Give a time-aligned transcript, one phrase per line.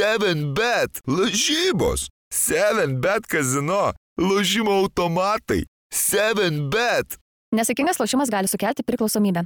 [0.00, 1.00] 7bet.
[1.06, 2.08] Lažybos.
[2.32, 3.92] 7bet kazino.
[4.16, 5.66] Lošimo automatai.
[5.92, 7.18] 7bet.
[7.52, 9.44] Nesėkmingas lošimas gali sukelti priklausomybę.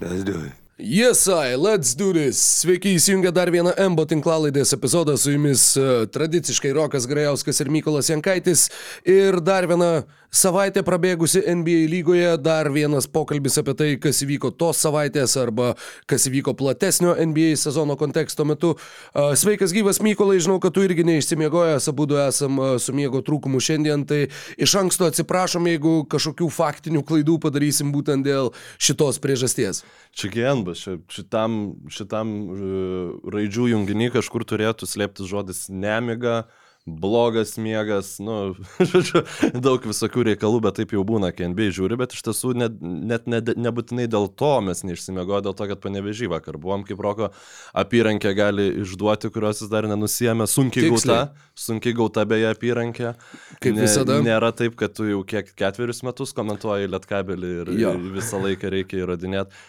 [0.00, 0.67] Let's do it.
[0.80, 2.38] Yes, I, let's do this.
[2.38, 8.12] Sveiki, įsijungia dar vieną MBO tinklalaidės epizodą su jumis uh, tradiciškai Rokas Grajauskas ir Mykolas
[8.12, 8.68] Jankaitis.
[9.02, 14.78] Ir dar viena savaitė prabėgusi NBA lygoje, dar vienas pokalbis apie tai, kas įvyko tos
[14.84, 15.72] savaitės arba
[16.06, 18.76] kas įvyko platesnio NBA sezono konteksto metu.
[19.10, 23.18] Uh, sveikas gyvas Mykolai, žinau, kad tu irgi neišsimiegojęs, abu du esam uh, su miego
[23.26, 29.82] trūkumu šiandien, tai iš anksto atsiprašom, jeigu kažkokių faktinių klaidų padarysim būtent dėl šitos priežasties.
[30.14, 30.30] Čia
[30.68, 31.58] genbas, šitam,
[31.90, 36.46] šitam uh, raidžių junginį kažkur turėtų slėptis žodis nemiga,
[36.88, 38.54] blogas miegas, nu,
[38.90, 39.22] žodžiu,
[39.60, 43.28] daug visokių reikalų, bet taip jau būna, kai NBA žiūri, bet iš tiesų net, net
[43.28, 47.30] ne, nebūtinai dėl to mes neišsimiegojo, dėl to, kad panevežį vakar buvom, kaip roko
[47.76, 51.28] apyrankė gali išduoti, kurios jis dar nenusijėmė, sunkiai Tiksliai.
[51.28, 53.14] gauta, sunkiai gauta beje apyrankė.
[53.60, 54.22] Kaip visada.
[54.24, 59.04] Nėra taip, kad tu jau kiek ketverius metus komentuoji lietkabelį ir, ir visą laiką reikia
[59.04, 59.66] įrodinėti.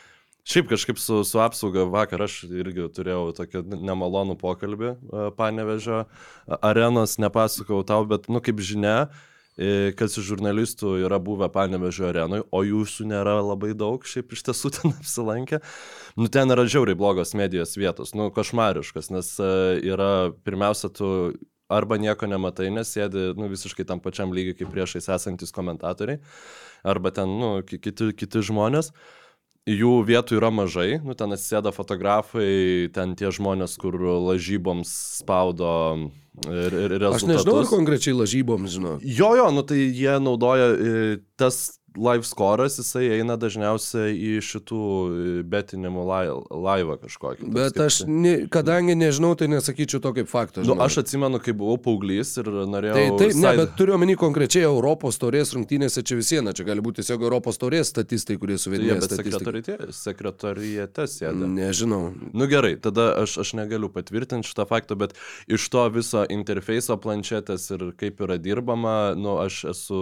[0.48, 6.06] Šiaip kažkaip su, su apsauga vakar aš irgi turėjau tokį nemalonų pokalbį e, panevežio
[6.62, 9.12] arenos, nepasakau tau, bet, nu, kaip žinia,
[9.60, 14.48] e, kas iš žurnalistų yra buvę panevežio arenui, o jūsų nėra labai daug, šiaip iš
[14.48, 15.62] tiesų ten apsilankę.
[16.18, 19.54] Nu, ten yra žiauriai blogos medijos vietos, nu, košmariškas, nes e,
[19.92, 21.12] yra, pirmiausia, tu
[21.70, 26.18] arba nieko nematai, nes sėdi nu, visiškai tam pačiam lygiai kaip priešais esantis komentatoriai,
[26.88, 28.90] arba ten nu, ki- kiti, kiti žmonės.
[29.70, 35.74] Jų vietų yra mažai, nu, ten atsisėda fotografai, ten tie žmonės, kur lažyboms spaudo
[36.48, 37.24] ir, ir rezultatus.
[37.24, 38.96] Aš nežinau, ar konkrečiai lažyboms, žinau.
[39.04, 41.04] Jo, jo, nu tai jie naudoja e,
[41.40, 47.50] tas live scoras, jisai eina dažniausiai į šitų e, betinimų lai- laivą kažkokį.
[47.56, 50.64] Bet aš, ne, kadangi nežinau, tai nesakyčiau to kaip fakto.
[50.68, 52.96] Nu, aš atsimenu, kai buvau paauglys ir norėjau...
[53.00, 56.84] Tai taip, ne, side- bet turiu omeny konkrečiai Europos taurės rungtynėse čia visiena, čia gali
[56.86, 59.16] būti tiesiog Europos taurės statistai, kurie suvedinėja bet
[59.96, 61.48] sekretorijate sėdi.
[61.56, 62.02] Nežinau.
[62.34, 65.16] Nu gerai, tada aš, aš negaliu patvirtinti šitą faktą, bet
[65.50, 70.02] iš to viso interfeiso planšetės ir kaip yra dirbama, nu aš esu,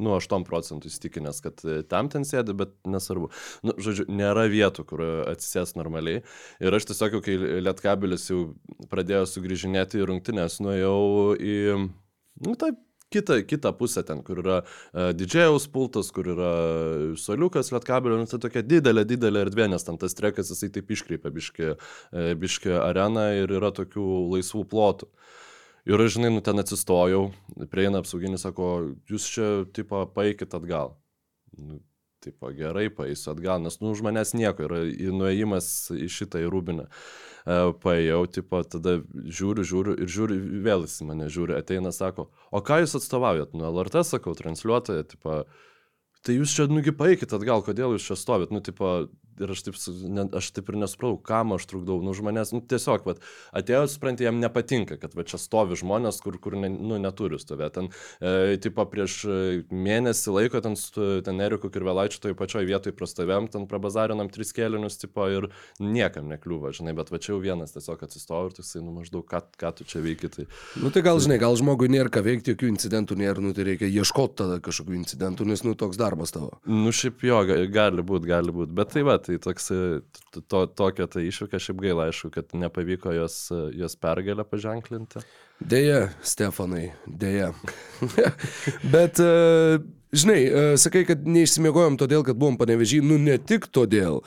[0.00, 3.30] nu 8 procentų įstikinęs, kad e, tam ten sėdi, bet nesvarbu.
[3.66, 6.24] Nu, žodžiu, nėra vietų, kur atsisės normaliai.
[6.62, 8.44] Ir aš tiesiog, jau kai Lietkabilis jau
[8.92, 11.00] pradėjo sugrįžinėti į rungtynės, nuėjau
[11.36, 11.58] į,
[12.46, 12.80] nu taip,
[13.10, 16.52] kitą, kitą pusę ten, kur yra uh, didžėjaus pultas, kur yra
[17.18, 21.34] soliukas lietkabelio, nu, tai tokia didelė, didelė erdvė, nes ten tas trekas jisai taip iškreipia
[21.34, 24.06] biški, uh, biški areną ir yra tokių
[24.36, 25.10] laisvų plotų.
[25.88, 27.30] Ir aš, žinai, nu ten atsistojau,
[27.72, 28.72] prieina apsauginis, sako,
[29.08, 29.46] jūs čia,
[29.76, 30.92] tipo, paeikit atgal.
[31.56, 31.80] Nu,
[32.20, 34.82] tipo, gerai, paeisiu atgal, nes, nu, už manęs nieko, yra
[35.16, 36.84] nuėjimas į šitą į rūbinę.
[36.84, 42.60] E, Paėjau, tipo, tada žiūriu, žiūriu ir žiūriu, vėl jis mane žiūri, ateina, sako, o
[42.64, 43.56] ką jūs atstovaujat?
[43.56, 45.42] Nu, LRT, sakau, transliuotoja, tipo,
[46.26, 49.08] tai jūs čia, nugi paeikit atgal, kodėl jūs čia stovit, nu, tipo,
[49.44, 49.78] ir aš taip,
[50.10, 53.22] ne, aš taip ir nesupratau, kam aš trukdau, nu, už manęs, nu, tiesiog, vat,
[53.56, 57.74] atėjo, suprantate, jam nepatinka, kad va čia stovi žmonės, kur, kur ne, nu, neturi stovėti.
[57.80, 59.38] Ten, e, tipo, prieš e,
[59.70, 60.76] mėnesį laiko ten,
[61.26, 66.74] ten Eriku Kirvelaičiu toj pačioj vietoj prastovėm, ten prabazarinam tris kėlinius, tipo, ir niekam nekliūva,
[66.76, 69.86] žinai, bet va čia jau vienas tiesiog atsistojo ir toksai, nu, maždaug, ką, ką tu
[69.88, 70.48] čia veiki, tai...
[70.82, 73.88] Nu tai gal, žinai, gal žmogui nėra ką veikti, jokių incidentų nėra, nu tai reikia
[73.90, 76.56] ieškoti tada kažkokių incidentų, nes, nu, toks darbas tavo.
[76.66, 78.74] Nu, šiaip jo, ga- gali būti, gali būti.
[78.76, 80.00] Bet tai va, tai toks, e,
[80.40, 85.22] to, tokia tai iššūkė, šiaip gaila, aišku, kad nepavyko jos, e, jos pergalę paženklinti.
[85.60, 87.52] Deja, Stefanai, deja.
[88.94, 89.78] Bet, e,
[90.12, 94.20] žinai, e, sakai, kad neišsimiegojom todėl, kad buvom panevežį, nu ne tik todėl.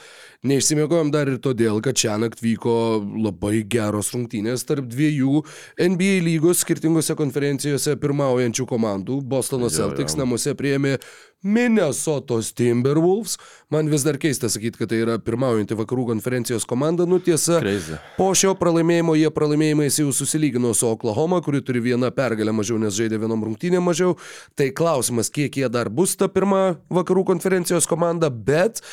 [0.44, 5.44] Neišsimiegojom dar ir todėl, kad čia nakt vyko labai geros rungtynės tarp dviejų
[5.80, 9.22] NBA lygos skirtingose konferencijose pirmaujančių komandų.
[9.24, 10.24] Bostono Jo, Celtics jo.
[10.24, 10.98] namuose priėmė
[11.44, 13.38] Minnesotos Timberwolves.
[13.70, 17.08] Man vis dar keista sakyti, kad tai yra pirmaujanti vakarų konferencijos komanda.
[17.08, 17.98] Nu tiesa, Crazy.
[18.16, 22.96] Po šio pralaimėjimo jie pralaimėjimais jau susilygino su Oklahoma, kuri turi vieną pergalę mažiau, nes
[22.96, 24.16] žaidė vienom rungtynėm mažiau.
[24.56, 28.84] Tai klausimas, kiek jie dar bus ta pirma vakarų konferencijos komanda, bet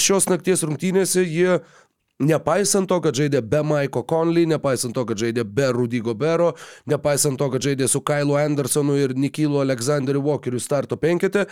[0.00, 1.60] šios nakties rungtynėse jie
[2.20, 6.50] Nepaisant to, kad žaidė be Maiko Conley, nepaisant to, kad žaidė be Rudy Gobero,
[6.90, 11.46] nepaisant to, kad žaidė su Kailu Andersonu ir Nikilu Aleksandriu Walkeriu starto penkete,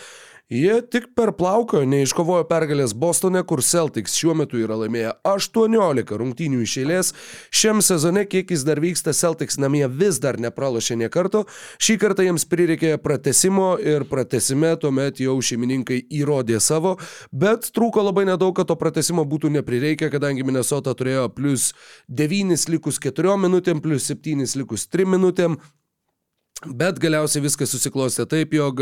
[0.49, 6.63] Jie tik per plauką neiškovojo pergalės Bostone, kur Celtics šiuo metu yra laimėję 18 rungtynių
[6.65, 7.11] iš eilės.
[7.53, 11.43] Šiam sezone, kiek jis dar vyksta, Celtics namie vis dar nepralašė nie karto.
[11.77, 16.95] Šį kartą jiems prireikė pratesimo ir pratesime tuomet jau šeimininkai įrodė savo,
[17.29, 21.75] bet trūko labai nedaug, kad to pratesimo būtų neprireikę, kadangi Minnesota turėjo plus
[22.09, 25.61] 9 likus 4 minutėm, plus 7 likus 3 minutėm.
[26.67, 28.81] Bet galiausiai viskas susiklostė taip, jog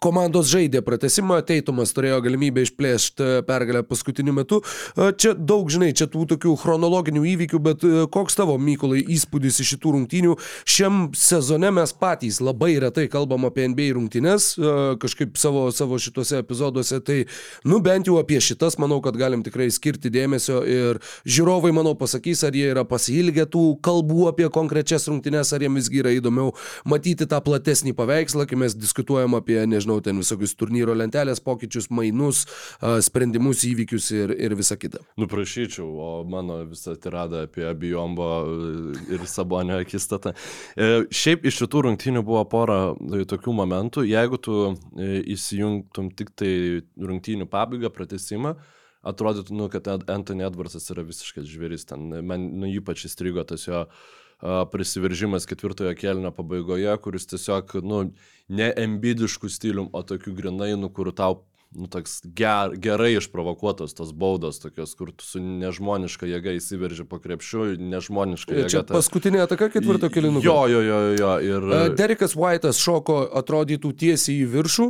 [0.00, 4.60] komandos žaidė pratesimą, Teitumas turėjo galimybę išplėšti pergalę paskutiniu metu.
[4.96, 9.92] Čia daug, žinai, čia tų tokių chronologinių įvykių, bet koks tavo, Mykolai, įspūdis iš šitų
[9.96, 10.36] rungtynių?
[10.68, 14.54] Šiam sezone mes patys labai retai kalbam apie NBA rungtynes,
[15.02, 17.18] kažkaip savo, savo šituose epizoduose, tai,
[17.68, 22.46] nu, bent jau apie šitas, manau, kad galim tikrai skirti dėmesio ir žiūrovai, manau, pasakys,
[22.48, 26.54] ar jie yra pasilgę tų kalbų apie konkrečias rungtynes, ar jiems visgi yra įdomiau
[26.88, 31.90] matyti tą platesnį paveikslą, kai mes diskutuojam apie, nežinau, nežinau, ten visokius turnyro lentelės pokyčius,
[31.90, 32.46] mainus,
[32.80, 35.00] sprendimus, įvykius ir, ir visa kita.
[35.18, 38.28] Nuprašyčiau, o mano visa tirada apie Abijombo
[39.10, 40.34] ir Sabonio akistatą.
[40.76, 46.32] E, šiaip iš šitų rungtynių buvo pora e, tokių momentų, jeigu tu e, įsijungtum tik
[46.34, 48.56] tai rungtynių pabaigą, pratesimą,
[49.02, 51.86] atrodytų, nu, kad Anthony Edwardsas yra visiškas žvėris.
[51.88, 53.86] Ten man nu, ypač įstrigo tas jo
[54.40, 58.02] prisiveržimas ketvirtojo kelnio pabaigoje, kuris tiesiog, nu,
[58.48, 64.10] ne embidiškų stilium, o tokiu grinai, nu, kur tau nu, toks ger, gerai išprovokuotos tos
[64.12, 68.70] baudos, tokios, kur tu su nežmoniška jėga įsiverži po krepšiu, nežmoniška jėga.
[68.72, 68.96] Čia ta...
[68.96, 70.42] paskutinė ataka ketvirto kilinuko.
[70.42, 71.30] Jo, jo, jo, jo.
[71.46, 71.68] Ir...
[71.98, 74.86] Derekas White'as šoko atrodytų tiesiai į viršų,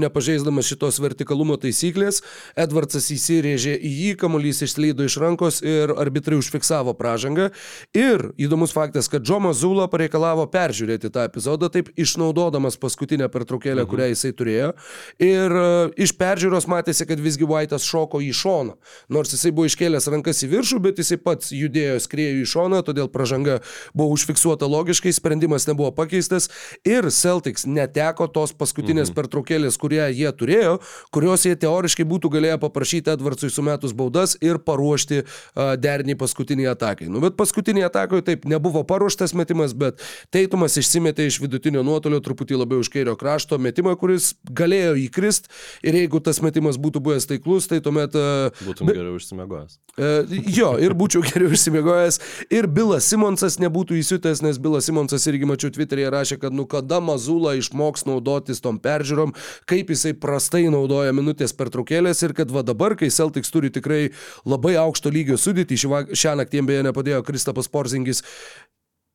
[0.00, 2.24] nepažeisdamas šitos vertikalumo taisyklės.
[2.58, 7.52] Edvardsas įsirėžė į jį, kamuolys išslydo iš rankos ir arbitrai užfiksavo pražangą.
[7.94, 13.92] Ir įdomus faktas, kad Džomas Zula pareikalavo peržiūrėti tą epizodą, taip išnaudodamas paskutinę pertraukėlę, mhm.
[13.94, 14.74] kurią jisai turėjo.
[15.22, 15.58] Ir
[15.94, 18.76] iš peržiūros matėsi, kad visgi White'as šoko į šoną.
[19.12, 23.10] Nors jisai buvo iškėlęs rankas į viršų, bet jisai pats judėjo, skrėjo į šoną, todėl
[23.12, 23.60] pažanga
[23.96, 26.48] buvo užfiksuota logiškai, sprendimas nebuvo pakeistas
[26.86, 29.18] ir Celtics neteko tos paskutinės mhm.
[29.18, 30.78] pertraukėlės, kurią jie turėjo,
[31.14, 37.10] kurios jie teoriškai būtų galėję paprašyti Edvardsui sumetus baudas ir paruošti uh, derinį paskutinį atakai.
[37.12, 40.02] Nu, bet paskutinį atakai taip nebuvo paruoštas metimas, bet
[40.34, 45.50] Teitumas išsimetė iš vidutinio nuotolio truputį labiau už kairio krašto metimą, kuris galėjo įkrist
[45.84, 48.14] ir jeigu jeigu tas metimas būtų buvęs taiklus, tai tuomet...
[48.14, 49.78] E, Būtum be, geriau išsimiegojęs.
[49.98, 52.20] E, jo, ir būčiau geriau išsimiegojęs.
[52.54, 57.00] Ir Bilas Simonsas nebūtų įsiutęs, nes Bilas Simonsas irgi mačiau Twitter'e rašė, kad nu kada
[57.02, 59.34] Mazula išmoks naudotis tom peržiūrom,
[59.70, 64.12] kaip jisai prastai naudoja minutės pertraukėlės ir kad va dabar, kai Celtics turi tikrai
[64.46, 65.80] labai aukšto lygio sudėtį,
[66.14, 68.22] šią naktį beje nepadėjo Kristapas Porzingis,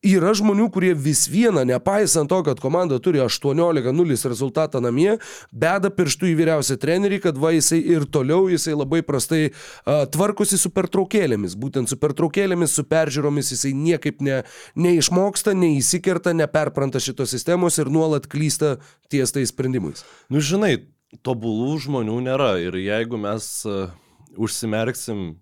[0.00, 5.18] Yra žmonių, kurie vis viena, nepaisant to, kad komanda turi 18-0 rezultatą namie,
[5.52, 10.56] beda pirštų į vyriausią trenerį, kad va jisai ir toliau jisai labai prastai uh, tvarkosi
[10.56, 11.52] su pertraukėlėmis.
[11.60, 14.38] Būtent su pertraukėlėmis, su peržiūromis jisai niekaip ne,
[14.80, 18.78] neišmoksta, neįsikerta, neperpranta šitos sistemos ir nuolat klysta
[19.12, 20.00] ties tais sprendimais.
[20.32, 20.78] Nu žinai,
[21.20, 23.92] tobulų žmonių nėra ir jeigu mes uh,
[24.40, 25.34] užsimerksim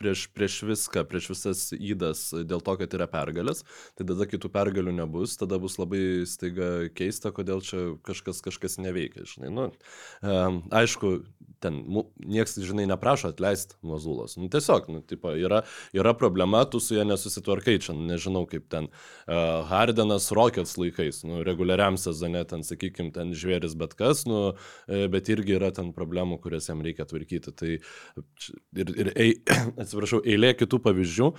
[0.00, 3.62] prieš, prieš viską, prieš visas įdas dėl to, kad yra pergalės,
[3.98, 9.26] tai tada kitų pergalių nebus, tada bus labai staiga keista, kodėl čia kažkas kažkas neveikia,
[9.28, 9.52] žinai.
[9.54, 9.68] Nu,
[10.24, 11.20] um, aišku,
[11.58, 11.80] ten
[12.16, 14.36] niekas, žinai, neprašo atleisti nuo Zulos.
[14.40, 15.62] Nu, tiesiog, nu, tipo, yra,
[15.96, 21.42] yra problema, tu su ja nesusitvarkai, čia nežinau kaip ten uh, Hardenas Rockets laikais, nu,
[21.46, 24.54] reguliariam sezone ten, sakykime, ten žvėris bet kas, nu,
[24.86, 27.54] e, bet irgi yra ten problemų, kurias jam reikia tvarkyti.
[27.56, 29.34] Tai ir, ir ei,
[29.82, 31.30] atsiprašau, eilė kitų pavyzdžių,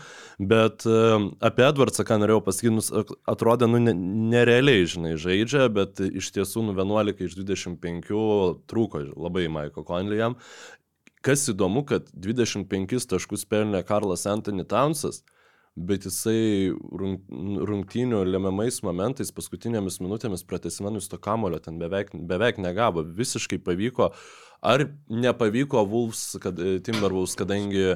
[0.52, 3.82] bet uh, apie Edvardsą, ką norėjau pasakyti, nu, atrodė, nu,
[4.32, 8.12] nerealiai, žinai, žaidžia, bet iš tiesų, nu, 11 iš 25
[8.72, 10.38] trūko labai Maiko Conley Burnley jam.
[11.22, 15.22] Kas įdomu, kad 25 taškus pelnė Karlas Anthony Townsas,
[15.78, 23.06] bet jisai rungtynių lemiamais momentais, paskutinėmis minutėmis pratesinanus to kamulio ten beveik, beveik negavo.
[23.06, 24.10] Visiškai pavyko.
[24.62, 27.96] Ar nepavyko Wolves, kad, Timberwolves, kadangi e,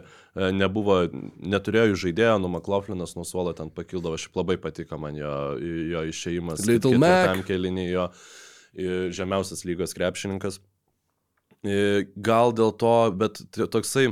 [0.53, 1.03] nebuvo,
[1.45, 5.33] neturėjo žaidėjo, nu McLaughlinas nuo suolo ten pakildavo, šiaip labai patiko man jo,
[5.91, 6.65] jo išėjimas.
[6.69, 7.43] Little Mac.
[7.45, 8.07] Kelinį jo
[9.15, 10.59] žemiausias lygos krepšininkas.
[11.65, 13.41] Gal dėl to, bet
[13.73, 14.11] toksai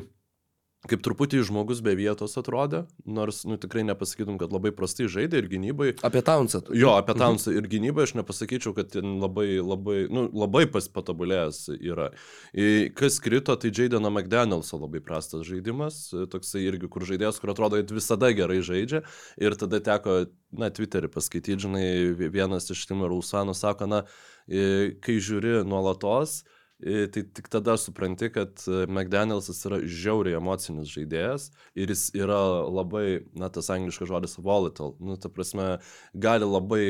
[0.89, 5.47] kaip truputį žmogus be vietos atrodė, nors, nu, tikrai nepasakytum, kad labai prastai žaidė ir
[5.51, 5.93] gynybai.
[6.03, 6.59] Apie Townsą.
[6.75, 11.61] Jo, apie Townsą ir gynybą aš nepasakyčiau, kad ten labai, labai, nu, labai pas patobulėjęs
[11.77, 12.09] yra.
[12.51, 16.01] I, Kas krito, tai Jadeno McDanielso labai prastas žaidimas,
[16.33, 19.05] toksai irgi, kur žaidėjas, kur atrodo, kad visada gerai žaidžia.
[19.39, 21.85] Ir tada teko, na, Twitterį paskaityti, žinai,
[22.33, 24.03] vienas iš Timo Rausanų sako, na,
[24.51, 26.41] i, kai žiūri nuolatos,
[26.83, 31.49] tai tik tada supranti, kad e, McDanielsas yra žiauriai emocinis žaidėjas
[31.79, 34.93] ir jis yra labai, na, tas angliškas žodis volatile.
[34.99, 35.77] Nu, ta prasme,
[36.13, 36.83] gali labai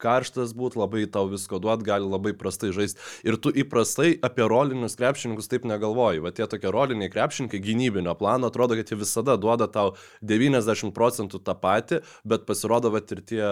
[0.00, 3.00] karštas būti, labai tau visko duot, gali labai prastai žaisti.
[3.26, 6.22] Ir tu įprastai apie rolinius krepšininkus taip negalvoji.
[6.24, 9.94] Va tie tokie roliniai krepšininkai gynybinio plano atrodo, kad jie visada duoda tau
[10.26, 13.44] 90 procentų tą patį, bet pasirodo, va ir tie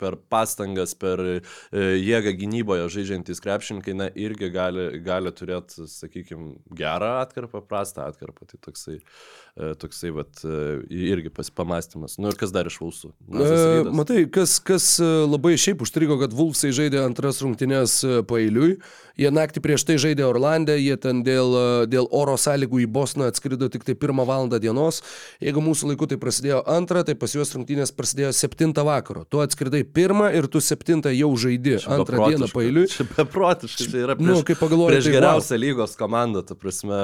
[0.00, 1.40] per pastangas, per e,
[1.72, 8.46] jėgą gynyboje žaidžiantys krepšininkai, na, irgi gali, gali turėti, sakykime, gerą atkarpą, prastą atkarpą.
[8.50, 8.98] Tai toksai,
[9.56, 10.26] e, toksai va,
[10.90, 12.18] irgi pamastymas.
[12.18, 13.12] Nu ir kas dar iš Vulsų?
[13.30, 18.76] E, matai, kas, kas e, labai šiaip užstrigo, kad Vulfsai žaidė antras rungtynės e, pailiui.
[19.16, 23.30] Jie naktį prieš tai žaidė Orlandę, jie ten dėl, e, dėl oro sąlygų į Bosną
[23.30, 25.00] atskrido tik tai pirmą valandą dienos.
[25.40, 29.24] Jeigu mūsų laiku tai prasidėjo antrą, tai pas juos rungtynės prasidėjo septintą vakaro.
[29.24, 32.84] Tu atskridai pirmą ir tu septintą jau žaidži antrą dieną pailiui.
[32.92, 37.00] Čia beprotiškai, tai yra prieš, Nu, kai pagalvoji, prieš tai geriausią lygos komandą, ta prasme.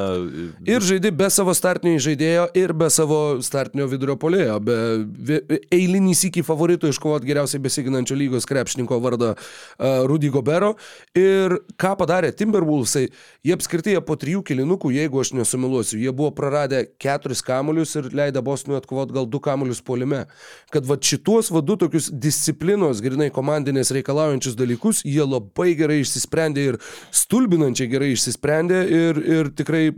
[0.69, 5.41] Ir žaidži be savo startinio žaidėjo ir be savo startinio vidurio polėjo, be
[5.73, 10.75] eilinį sykį favoritų iškovoti geriausiai besiginančio lygos krepšininko vardą uh, Rudy Gobero.
[11.19, 13.09] Ir ką padarė Timberwolvesai,
[13.45, 18.11] jie apskritai jie po trijų kilinukų, jeigu aš nesumiluosiu, jie buvo praradę keturis kamuolius ir
[18.15, 20.25] leidę Bostonui atkovoti gal du kamuolius polime.
[20.73, 26.83] Kad va šituos vadu tokius disciplinos, grinai komandinės reikalaujančius dalykus, jie labai gerai išsisprendė ir
[27.11, 29.89] stulbinančiai gerai išsisprendė ir, ir tikrai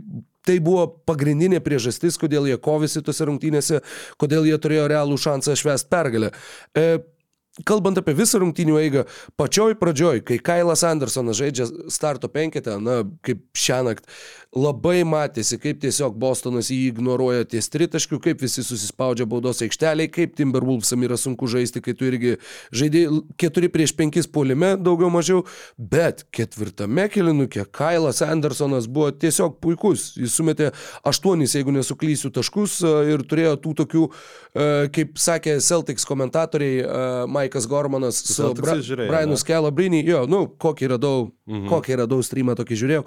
[0.45, 3.79] Tai buvo pagrindinė priežastis, kodėl jie kovėsi tose rungtynėse,
[4.21, 6.29] kodėl jie turėjo realų šansą švęsti pergalę.
[6.77, 6.99] E,
[7.63, 9.05] Kalbant apie visą rungtynių eigą,
[9.39, 14.11] pačioj pradžioj, kai Kailas Andersonas žaidžia starto penketę, na, kaip šią naktį,
[14.55, 20.37] labai matėsi, kaip tiesiog Bostonas jį ignoruoja ties tritaškių, kaip visi susispaudžia baudos aikšteliai, kaip
[20.39, 22.37] Timberwolvesam yra sunku žaisti, kai tu irgi
[22.75, 23.03] žaidži
[23.41, 25.43] 4 prieš 5 polime, daugiau mažiau,
[25.75, 30.13] bet ketvirtame kilinukė Kailas Andersonas buvo tiesiog puikus.
[30.15, 30.71] Jis sumetė
[31.03, 37.03] 8, jeigu nesuklysiu, taškus e, ir turėjo tų tokių, e, kaip sakė Celtics komentatoriai, e,
[37.27, 39.41] Maikas Gormanas su Celticsai Bra Brianu ne?
[39.43, 41.67] Skelabrinį, jo, nu, kokį radau, mhm.
[41.73, 43.05] kokį radau streamą tokį žiūrėjau.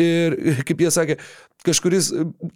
[0.00, 1.16] Ir kaip jie sakė,
[1.66, 2.12] kažkuris,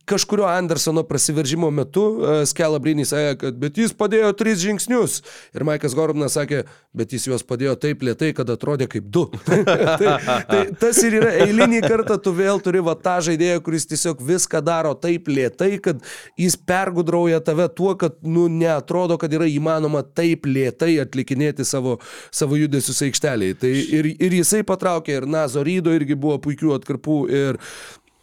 [0.09, 5.21] kažkurio Andersono prasiveržimo metu uh, Skelabrinį sakė, kad bet jis padėjo tris žingsnius.
[5.55, 6.63] Ir Maikas Gormanas sakė,
[6.97, 9.27] bet jis juos padėjo taip lietai, kad atrodė kaip du.
[10.01, 10.15] tai,
[10.49, 14.63] tai tas ir yra eilinį kartą tu vėl turi va tą žaidėją, kuris tiesiog viską
[14.65, 16.01] daro taip lietai, kad
[16.41, 21.99] jis pergudrauja tave tuo, kad nu, neatrodo, kad yra įmanoma taip lietai atlikinėti savo,
[22.35, 23.59] savo judesius aikšteliai.
[23.59, 27.21] Tai ir, ir jisai patraukė, ir Nazo Rydo irgi buvo puikių atkarpų.
[27.35, 27.61] Ir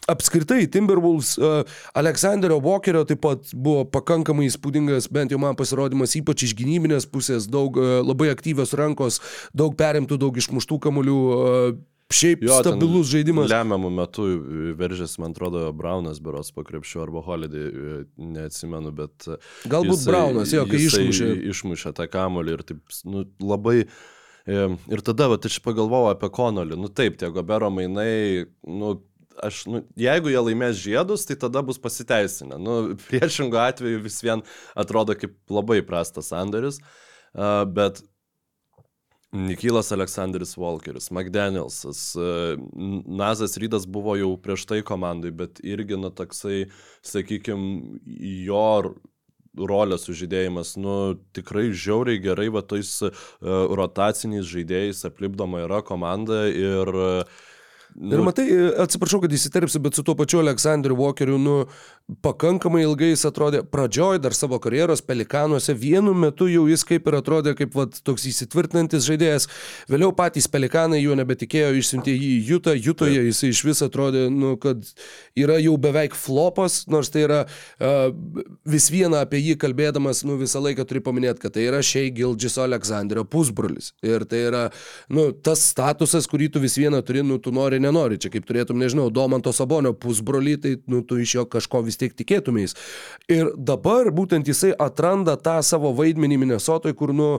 [0.10, 1.62] Apskritai, Timberwolves, uh,
[1.94, 7.46] Aleksanderio Walkerio taip pat buvo pakankamai įspūdingas, bent jau man pasirodymas, ypač iš gynybinės pusės,
[7.46, 9.20] daug uh, labai aktyvios rankos,
[9.54, 11.18] daug perimtų, daug išmuštų kamuolių.
[11.32, 11.80] Uh,
[12.12, 13.48] Šiaip jo, stabilus žaidimas.
[13.48, 14.26] Lemiamų metų
[14.76, 17.70] veržėsi, man atrodo, Braunas beros po krepšiu arba Holiday,
[18.20, 19.30] neatsimenu, bet...
[19.72, 21.30] Galbūt jisai, Braunas, jo, kai išmušė.
[21.54, 23.86] Išmušė tą kamuolį ir taip, nu, labai...
[24.50, 28.96] Ir tada, va, aš pagalvojau apie Konolį, nu taip, tie Gobero mainai, nu,
[29.44, 32.60] aš, nu, jeigu jie laimės žiedus, tai tada bus pasiteisinę.
[32.62, 32.78] Nu,
[33.10, 34.46] priešingų atveju vis vien
[34.76, 38.04] atrodo kaip labai prastas sandoris, uh, bet
[39.32, 42.18] Nikilas Aleksandris Walkeris, McDanielsas,
[43.08, 46.66] Nazas Rydas buvo jau prieš tai komandai, bet irgi, nu, toksai,
[47.08, 48.02] sakykime,
[48.44, 48.66] jo
[49.56, 50.98] rolės sužydėjimas, nu,
[51.36, 52.92] tikrai žiauriai gerai, va, tais
[53.42, 57.40] rotaciniais žaidėjais aplipdoma yra komanda ir uh,
[57.96, 58.46] Nu, ir matai,
[58.80, 61.56] atsiprašau, kad įsiterpsiu, bet su tuo pačiu Aleksandriu Walkeriu, nu,
[62.24, 67.18] pakankamai ilgai jis atrodė pradžioj dar savo karjeros pelikanuose, vienu metu jau jis kaip ir
[67.20, 69.48] atrodė kaip vat, toks įsitvirtinantis žaidėjas,
[69.92, 74.54] vėliau patys pelikanai juo nebetikėjo, išsiuntė jį į Jutą, Jutoje jis iš vis atrodė, nu,
[74.62, 74.88] kad
[75.40, 78.12] yra jau beveik flopas, nors tai yra uh,
[78.68, 82.66] vis viena apie jį kalbėdamas, nu, visą laiką turi paminėti, kad tai yra Šei Gildžiso
[82.66, 83.92] Aleksandrio pusbrolis.
[84.06, 84.66] Ir tai yra,
[85.12, 88.80] nu, tas statusas, kurį tu vis viena turi, nu, tu nori nenori, čia kaip turėtum,
[88.82, 92.76] nežinau, Domanto Sabonio pusbrolį, tai nu, tu iš jo kažko vis tiek tikėtumės.
[93.32, 97.30] Ir dabar būtent jisai atranda tą savo vaidmenį Minnesotoj, kur nu,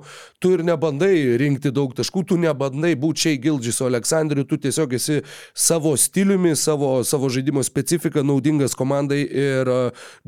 [0.42, 5.20] tu ir nebandai rinkti daug taškų, tu nebandai būti šiai Gildžis Aleksandriu, tu tiesiog esi
[5.54, 9.72] savo stiliumi, savo, savo žaidimo specifika naudingas komandai ir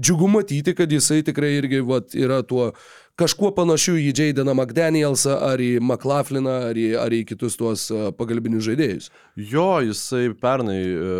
[0.00, 2.72] džiugu matyti, kad jisai tikrai irgi vat, yra tuo
[3.20, 8.08] kažkuo panašiu į Jaideną McDanielsą ar į McLaughliną ar į, ar į kitus tuos uh,
[8.16, 9.10] pagalbinius žaidėjus.
[9.38, 11.14] Jo, jisai pernai e,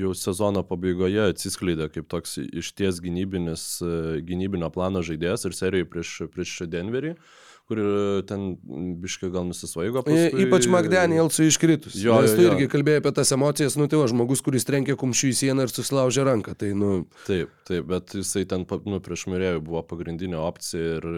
[0.00, 6.14] jau sezono pabaigoje atsiskleidė kaip toks išties gynybinis, e, gynybinio plano žaidėjas ir serijoje prieš,
[6.32, 7.14] prieš Denverį
[7.66, 7.80] kur
[8.28, 8.46] ten
[9.02, 10.04] biškai gal nusisvaigo.
[10.06, 10.46] Paskui...
[10.46, 11.98] Ypač McDanielsui iškritus.
[11.98, 12.54] Jo, Nes tu jo, jo.
[12.54, 15.74] irgi kalbėjai apie tas emocijas, nu tai va, žmogus, kuris trenkė kumščių į sieną ir
[15.74, 16.54] susilaužė ranką.
[16.58, 16.92] Tai, nu,
[17.26, 21.08] Taip, taip, bet jisai ten nu, prieš mirėjų buvo pagrindinė opcija ir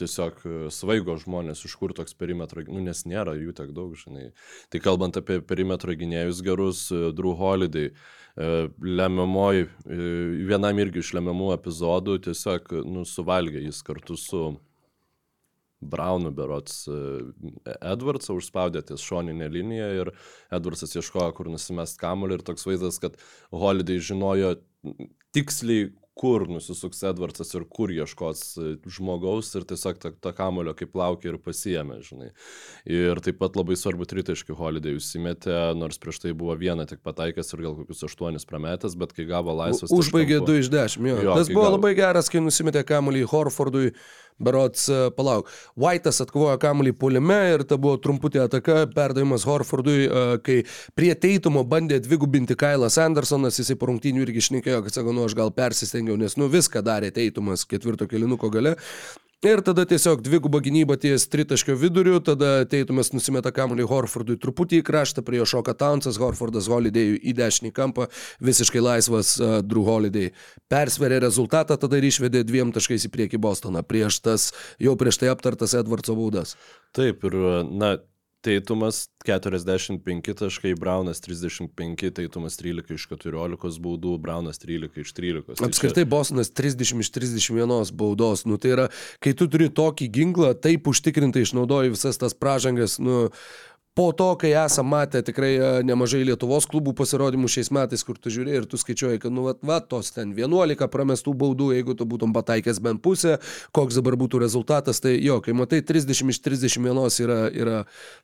[0.00, 4.28] tiesiog e, svaigo žmonės, iš kur toks perimetro, nu, nes nėra jų tiek daug, žinai.
[4.72, 8.50] Tai kalbant apie perimetro gynėjus gerus, e, Drew Holiday, e,
[9.00, 9.98] lemiamoj, e,
[10.48, 14.44] vienam irgi iš lemiamų epizodų tiesiog nu, suvalgė jis kartu su
[15.90, 17.00] Braunu berots e,
[17.76, 20.12] Edwardsą užspaudė ties šoninę liniją ir
[20.58, 23.18] Edwardsas ieškojo, kur nusimest kamuolį ir toks vaizdas, kad
[23.54, 24.56] Holiday žinojo
[25.36, 30.96] tiksliai, kur nusisuks Edwardsas ir kur ieškos e, žmogaus ir tiesiog tą, tą kamulio kaip
[30.96, 32.30] laukia ir pasijėmė, žinai.
[32.88, 37.52] Ir taip pat labai svarbu tritaškį Holiday užsimetė, nors prieš tai buvo vieną tik pataikęs
[37.52, 39.92] ir gal kokius aštuonis prametęs, bet kai gavo laisvas...
[39.92, 41.10] Užbaigė taškam, 2 iš 10.
[41.12, 41.18] Jo.
[41.28, 43.92] Jo, Tas buvo gal- labai geras, kai nusimetė kamuolį Horfordui.
[44.36, 45.48] Berots, e, palauk.
[45.80, 50.56] White'as atkovojo kamuolį puolime ir ta buvo trumputė ataka, perdavimas Horfordui, e, kai
[50.92, 55.32] prie teitumo bandė dvigubinti Kailas Andersonas, jisai po rungtynių irgi šnekėjo, kad sako, nu aš
[55.38, 58.76] gal persistengiau, nes nu viską darė teitumas ketvirto kilinuko gale.
[59.44, 64.86] Ir tada tiesiog dviguba gynyba ties tritaškio viduriu, tada Teitumas nusimeta kamuolį Horfordui truputį į
[64.88, 68.06] kraštą, prie jo šoka Townsas, Horfordas Holidėjui į dešinį kampą,
[68.40, 70.32] visiškai laisvas uh, Drew Holiday.
[70.72, 74.48] Persverė rezultatą, tada ir išvedė dviem taškais į priekį Bostoną, prieš tas
[74.80, 76.56] jau prieš tai aptartas Edvardso baudas.
[76.96, 77.36] Taip, ir,
[77.68, 77.98] na,
[78.44, 85.58] Teitumas 45 taškai, Braunas 35, Teitumas 13 iš 14 baudų, Braunas 13 iš 13.
[85.58, 88.88] Tai Apskritai Bostonas 30 iš 31 baudos, nu tai yra,
[89.24, 93.26] kai tu turi tokį ginklą, taip užtikrintai išnaudoji visas tas pražangas, nu
[93.96, 98.32] po to, kai esam matę tikrai e, nemažai Lietuvos klubų pasirodymų šiais metais, kur tu
[98.32, 102.06] žiūri ir tu skaičiuoji, kad, nu, va, va tos ten 11 pramestų baudų, jeigu tu
[102.08, 103.38] būtum pataikęs bent pusę,
[103.76, 107.78] koks dabar būtų rezultatas, tai jo, kai matai 30 iš 31 yra, yra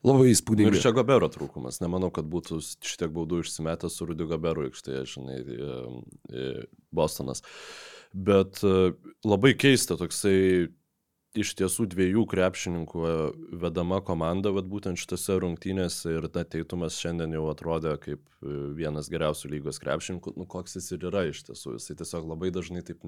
[0.04, 0.82] labai Nu, Ir įspūdinga.
[0.84, 1.80] čia Gobero trūkumas.
[1.82, 5.40] Nemanau, kad būtų šitiek baudų išsimetęs su Rudy Goberu aikštėje, žinai,
[6.92, 7.42] Bostonas.
[8.12, 8.92] Bet e,
[9.24, 10.68] labai keista toksai
[11.38, 13.12] iš tiesų dviejų krepšininkų e,
[13.62, 19.08] vedama komanda, vad būtent šitose rungtynėse ir na, teitumas šiandien jau atrodė kaip e, vienas
[19.12, 21.78] geriausių lygos krepšininkų, nu koks jis ir yra iš tiesų.
[21.78, 23.00] Jisai tiesiog labai dažnai taip,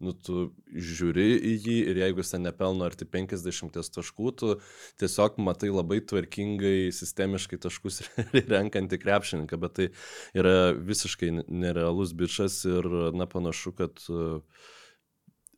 [0.00, 4.56] nu tu žiūri į jį ir jeigu jis ten nepelno arti 50 taškų, tu
[5.02, 8.06] tiesiog matai labai tvarkingai, sistemiškai taškus
[8.54, 9.92] renkantį krepšininką, bet tai
[10.32, 14.40] yra visiškai nerealus bičias ir na panašu, kad uh,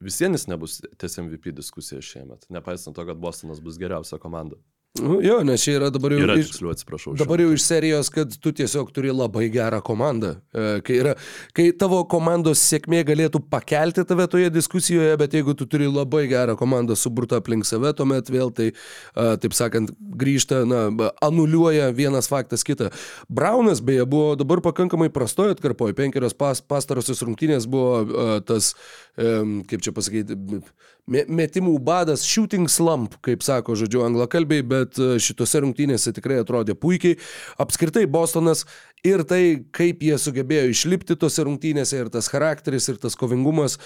[0.02, 4.58] visienis nebus ties MVP diskusija šiemet, nepaisant to, kad Bostonas bus geriausia komanda.
[5.00, 6.18] Nu, jo, nes čia yra dabar jau...
[6.20, 7.14] Yra iš- tiksliau, atsiprašau.
[7.16, 10.34] Dabar jau iš serijos, kad tu tiesiog turi labai gerą komandą.
[10.52, 11.14] E, Kai, yra,
[11.56, 16.58] kai tavo komandos sėkmė galėtų pakelti tave toje diskusijoje, bet jeigu tu turi labai gerą
[16.60, 18.68] komandą suburtą aplink save, tuomet vėl tai,
[19.16, 20.82] a, taip sakant, grįžta, na,
[21.24, 22.90] anuliuoja vienas faktas kitą.
[23.32, 25.96] Braunas beje buvo dabar pakankamai prastoje atkarpoje.
[25.96, 28.74] Penkerios pas, pastarosios rungtynės buvo a, tas,
[29.16, 30.36] kaip čia pasakyti,
[31.10, 37.18] metimų badas, shooting slump, kaip sako, žodžiu, anglakalbiai, bet e, šitose rungtynėse tikrai atrodė puikiai.
[37.62, 38.64] Apskritai Bostonas
[39.06, 43.80] ir tai, kaip jie sugebėjo išlipti tose rungtynėse ir tas charakteris ir tas kovingumas.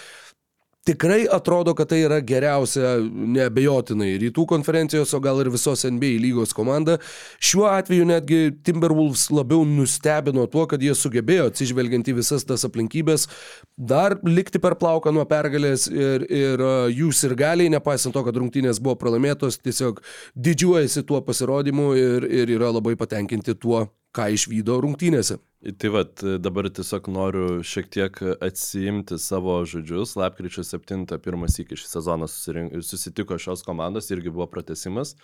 [0.86, 6.54] Tikrai atrodo, kad tai yra geriausia, neabejotinai, rytų konferencijos, o gal ir visos NBA lygos
[6.54, 6.94] komanda.
[7.42, 13.26] Šiuo atveju netgi Timberwolves labiau nustebino tuo, kad jie sugebėjo, atsižvelgiant į visas tas aplinkybės,
[13.74, 18.78] dar likti per plauką nuo pergalės ir, ir uh, jų sirgaliai, nepaisant to, kad rungtynės
[18.78, 19.98] buvo pralaimėtos, tiesiog
[20.38, 25.36] didžiuojasi tuo pasirodymu ir, ir yra labai patenkinti tuo, ką išvydo rungtynėse.
[25.80, 30.14] Tai vad, dabar tiesiog noriu šiek tiek atsiimti savo žodžius.
[30.20, 35.16] Lapkričio 7 pirmas iki šį sezoną susirink- susitiko šios komandos, irgi buvo pratesimas.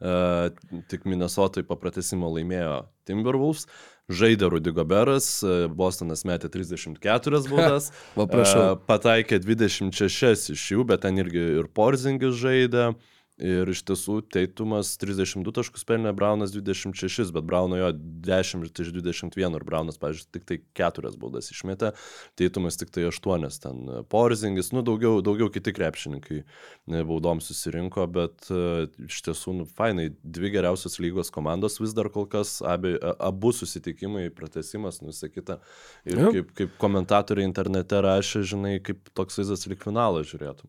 [0.00, 0.48] Uh,
[0.88, 3.66] tik Minnesotai po pratesimo laimėjo Timberwolves.
[4.10, 7.90] Žaidė Rudy Goberas, e, Bostonas metė 34 baudas.
[8.18, 12.88] E, pataikė 26 iš jų, bet ten irgi ir Porzingis žaidė.
[13.40, 17.88] Ir iš tiesų Teitumas 32 taškus pelnė, Braunas 26, bet Brauno jo
[18.26, 21.94] 10 iš 21 ir Braunas, pavyzdžiui, tik tai 4 baudas išmetė,
[22.36, 23.80] Teitumas tik tai 8, ten
[24.12, 30.10] Porzingis, nu daugiau, daugiau kiti krepšininkai e, baudom susirinko, bet uh, iš tiesų, nu, fainai,
[30.20, 35.62] dvi geriausios lygos komandos vis dar kol kas, abi, abu susitikimai, pratesimas, nu visą kitą.
[36.04, 40.68] Ir kaip, kaip komentatoriai internete rašė, žinai, kaip toks vaizdas lik finalą žiūrėtum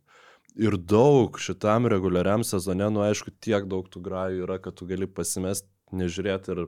[0.56, 5.08] ir daug šitam reguliariam sezone, nu aišku, tiek daug tų grajų yra, kad tu gali
[5.08, 6.66] pasimest, nežiūrėti ir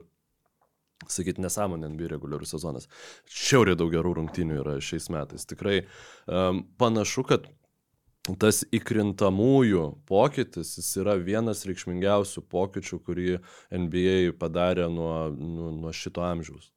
[1.10, 2.88] sakyti nesąmonė NBA reguliarus sezonas.
[3.28, 5.44] Šiauriai daug gerų rungtynių yra šiais metais.
[5.48, 7.48] Tikrai um, panašu, kad
[8.40, 13.34] tas įkrintamųjų pokytis, jis yra vienas reikšmingiausių pokyčių, kurį
[13.68, 16.70] NBA padarė nuo, nuo, nuo šito amžiaus.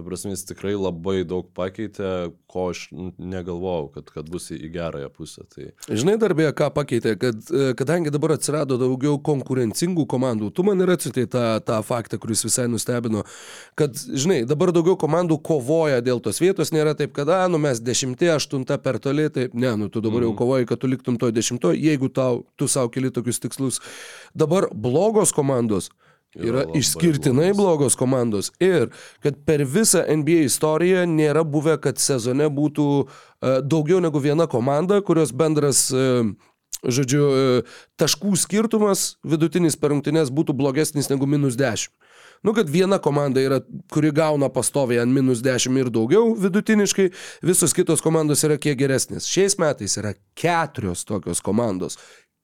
[0.00, 2.86] Ta prasme, jis tikrai labai daug pakeitė, ko aš
[3.20, 5.44] negalvojau, kad, kad bus į gerąją pusę.
[5.52, 10.80] Tai Žinai, darbėje ką pakeitė, kad e, kadangi dabar atsirado daugiau konkurencingų komandų, tu man
[10.80, 13.26] ir atsitai tą, tą faktą, kuris visai nustebino,
[13.76, 17.84] kad, žinai, dabar daugiau komandų kovoja dėl tos vietos, nėra taip, kad, a, nu mes
[17.84, 21.28] dešimtė, aštunta per toli, tai ne, nu tu dabar jau kovoji, kad tu liktum to
[21.28, 23.84] dešimto, jeigu tau, tu savo keli tokius tikslus.
[24.32, 25.92] Dabar blogos komandos.
[26.38, 28.52] Yra Yra išskirtinai blogos komandos.
[28.62, 28.90] Ir
[29.22, 35.00] kad per visą NBA istoriją nėra buvę, kad sezone būtų uh, daugiau negu viena komanda,
[35.02, 36.30] kurios bendras, uh,
[36.86, 41.90] žodžiu, uh, taškų skirtumas vidutinis per rungtynes būtų blogesnis negu minus 10.
[42.42, 43.58] Nu, kad viena komanda yra,
[43.92, 47.10] kuri gauna pastoviai ant minus 10 ir daugiau vidutiniškai,
[47.44, 49.26] visos kitos komandos yra kiek geresnės.
[49.28, 51.98] Šiais metais yra keturios tokios komandos.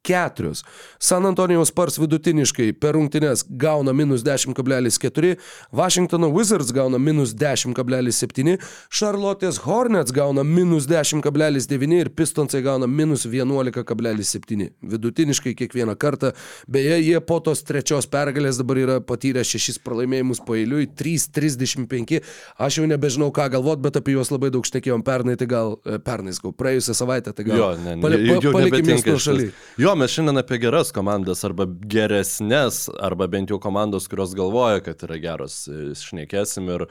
[0.06, 0.62] Keturios.
[1.02, 5.32] San Antonijaus Spars vidutiniškai per rungtynes gauna minus 10,4,
[5.74, 8.56] Washingtono Wizards gauna minus 10,7,
[8.90, 14.68] Charlotte's Hornets gauna minus 10,9 ir Pistonsai gauna minus 11,7.
[14.82, 16.30] Vidutiniškai kiekvieną kartą.
[16.68, 22.20] Beje, jie po tos trečios pergalės dabar yra patyrę šešis pralaimėjimus pailiui, 3-35.
[22.62, 25.98] Aš jau nebežinau, ką galvot, bet apie juos labai daug šnekėjom pernai, tai gal e,
[26.02, 29.48] pernai, sakau, praėjusią savaitę, tai gal jo, ne, ne, pa- jau palikim nebetinka nuo šaly.
[29.82, 35.04] Jo, mes šiandien apie geras komandas arba geresnės, arba bent jau komandos, kurios galvoja, kad
[35.08, 35.62] yra geros,
[36.02, 36.86] šnekėsim ir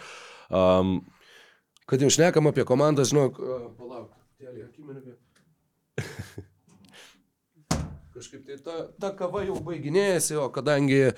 [0.50, 0.98] um,
[1.86, 3.38] Kad jau šnekam apie komandą, žinok,
[3.78, 4.10] palauk,
[4.42, 6.46] tėlį, akimirką.
[8.16, 11.14] Kažkaip tai ta, ta kava jau baiginėjasi, o kadangi e,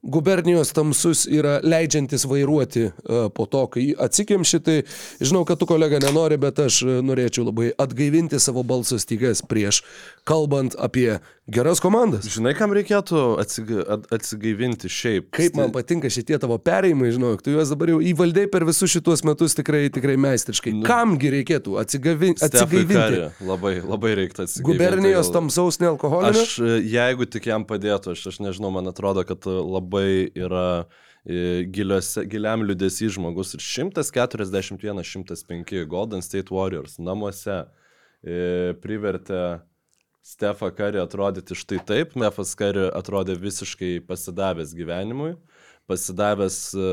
[0.00, 2.92] gubernijos tamsus yra leidžiantis vairuoti e,
[3.36, 4.76] po to, kai atsikimši, tai
[5.20, 9.82] žinau, kad tu kolega nenori, bet aš e, norėčiau labai atgaivinti savo balso stygas prieš
[10.24, 12.28] kalbant apie geras komandas.
[12.28, 15.30] žinai, kam reikėtų atsiga, at- atsigaivinti šiaip.
[15.34, 19.24] Kaip man patinka šitie tavo perėjimai, žinok, tu juos dabar jau įvaldai per visus šituos
[19.24, 20.72] metus tikrai, tikrai meistriškai.
[20.86, 22.94] Kamgi reikėtų atsigavin, atsigaivinti?
[22.94, 24.68] Curry Labai, labai reiktų atsigaivinti.
[24.68, 26.42] Gubernijos tamsaus nealkoholinio?
[26.44, 30.68] Aš, e, jeigu tik jam padėtų, aš, aš nežinau, man atrodo, kad labai yra
[31.24, 37.56] e, giliose, giliam liudesy žmogus ir 141-105 Golden State Warriors namuose
[38.22, 39.42] e, privertė
[40.28, 42.16] Stefą Karį atrodyti štai taip.
[42.16, 45.36] Stefas Karį atrodė visiškai pasidavęs gyvenimui,
[45.88, 46.90] pasidavęs e,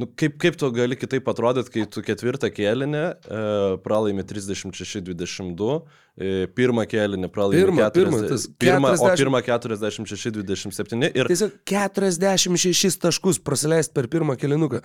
[0.00, 3.40] Nu, kaip, kaip tu gali kitaip atrodyti, kai tu ketvirtą kėlinį e,
[3.84, 5.74] pralaimi 36-22,
[6.14, 13.00] e, pirmą kėlinį pralaimi Pirmą, 40, pirmą, pirmą, o 40 pirmą 46-27 ir Tiesiog 46
[13.02, 14.80] taškus praleist per pirmą kilinuką.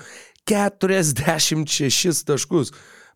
[0.52, 2.74] 46 taškus.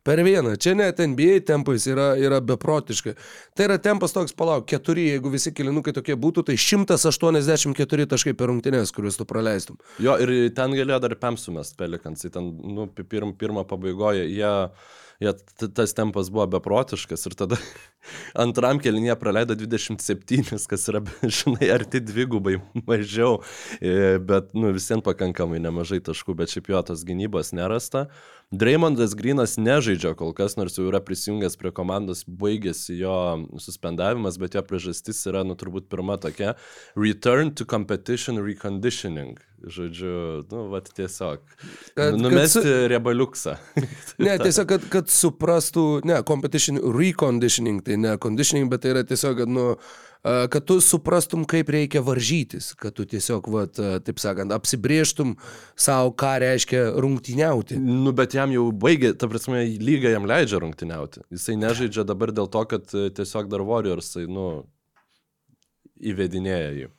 [0.09, 0.55] Per vieną.
[0.57, 3.13] Čia net NBA tempais yra, yra beprotiška.
[3.53, 8.49] Tai yra tempas toks, palauk, keturi, jeigu visi kilinukai tokie būtų, tai 184 taškai per
[8.49, 9.77] rungtynės, kuriuos tu praleistum.
[10.01, 15.69] Jo, ir ten galėjo dar Pemsumės Pelikansai, ten, nu, pi- pirm, pirmą pabaigoje, jie, t-
[15.77, 17.59] tas tempas buvo beprotiškas ir tada
[18.45, 21.03] antram kelinėje praleido 27, kas yra,
[21.39, 22.57] žinai, arti dvigubai
[22.89, 23.43] mažiau,
[23.79, 28.07] E, bet, nu, visiems pakankamai nemažai taškų, bet šiaip jo tos gynybos nerasta.
[28.51, 33.13] Dreymondas Grinas nežaidžia kol kas, nors jau yra prisijungęs prie komandos, baigėsi jo
[33.62, 36.55] suspendavimas, bet jo priežastis yra, nu, turbūt pirma tokia-
[36.97, 39.38] return to competition reconditioning.
[39.62, 41.39] Žodžiu, nu, va, tiesiog.
[41.93, 43.57] Kad- nu, kad numesti su- rebaliuksą.
[44.25, 49.38] Ne, tiesiog, kad, kad suprastų, ne, competition, reconditioning, tai ne conditioning, bet tai yra tiesiog,
[49.43, 54.51] kad, nu, a, kad tu suprastum, kaip reikia varžytis, kad tu tiesiog, vat, taip sakant,
[54.51, 55.36] apsibrieštum
[55.79, 57.79] savo, ką reiškia rungtyniauti.
[57.79, 61.23] Nu, bet jam jau baigė, ta prasme, lyga jam leidžia rungtyniauti.
[61.32, 64.49] Jisai nežaidžia dabar dėl to, kad e, tiesiog dar Warriorsai, nu,
[65.99, 66.89] įvedinėja jį.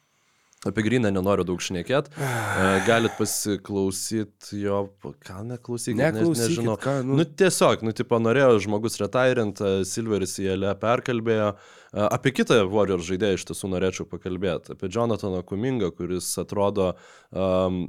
[0.68, 2.12] Apie Griną nenoriu daug šnekėti.
[2.88, 6.74] Galit pasiklausyti jo, ką neklausykit, ne, Neklausykit, nežinau.
[6.80, 7.16] ką, nu.
[7.16, 11.54] nu tiesiog, nu tipo norėjo žmogus retairint, Silveris į Elę perkalbėjo.
[11.54, 14.76] E, Apie kitą Warrior žaidėją iš tiesų norėčiau pakalbėti.
[14.76, 16.92] Apie Jonathaną Kumingą, kuris atrodo
[17.32, 17.86] um,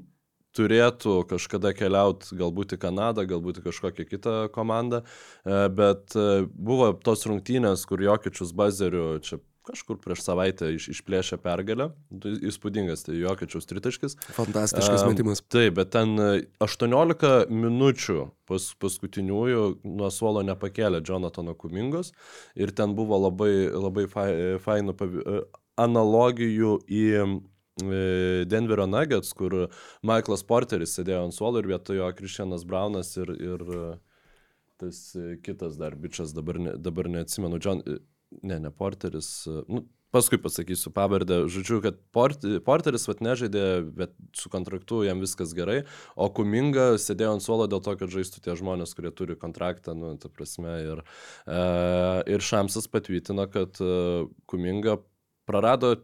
[0.56, 5.04] turėtų kažkada keliauti galbūt į Kanadą, galbūt į kažkokią kitą komandą,
[5.44, 11.38] e, bet e, buvo tos rungtynės, kur Jokičius bazeriu čia kažkur prieš savaitę iš, išplėšė
[11.42, 11.92] pergalę.
[12.24, 14.18] Tai Įspūdingas, tai Jokičiaus tritaškis.
[14.36, 15.44] Fantastiškas Em, metimas.
[15.52, 16.30] Taip, bet ten e,
[16.64, 18.20] 18 minučių
[18.50, 22.14] pas, paskutiniųjų nuo suolo nepakėlė Jonatano Kumingos
[22.56, 24.30] ir ten buvo labai, labai fai,
[24.64, 25.40] fainų e,
[25.82, 27.26] analogijų į e,
[28.52, 29.68] Denverio Nuggets, kur
[30.06, 33.92] Michaelas Porteris sėdėjo ant suolo ir vietojo Kristianas Braunas ir, ir e,
[34.82, 38.00] tas e, kitas dar bičias, dabar, ne, dabar neatsimenu, John, e,
[38.44, 39.32] ne, ne Porteris,
[39.68, 43.64] nu, paskui pasakysiu pavardę, žodžiu, kad Port, Porteris vat nežaidė,
[43.96, 45.82] bet su kontraktu jam viskas gerai,
[46.16, 50.14] o Kuminga sėdėjo ant suolo dėl to, kad žaistų tie žmonės, kurie turi kontraktą, nu,
[50.22, 51.04] ta prasme, ir,
[51.48, 51.62] e,
[52.36, 53.92] ir Šamsas patvirtino, kad e,
[54.52, 55.00] Kuminga
[55.48, 55.96] prarado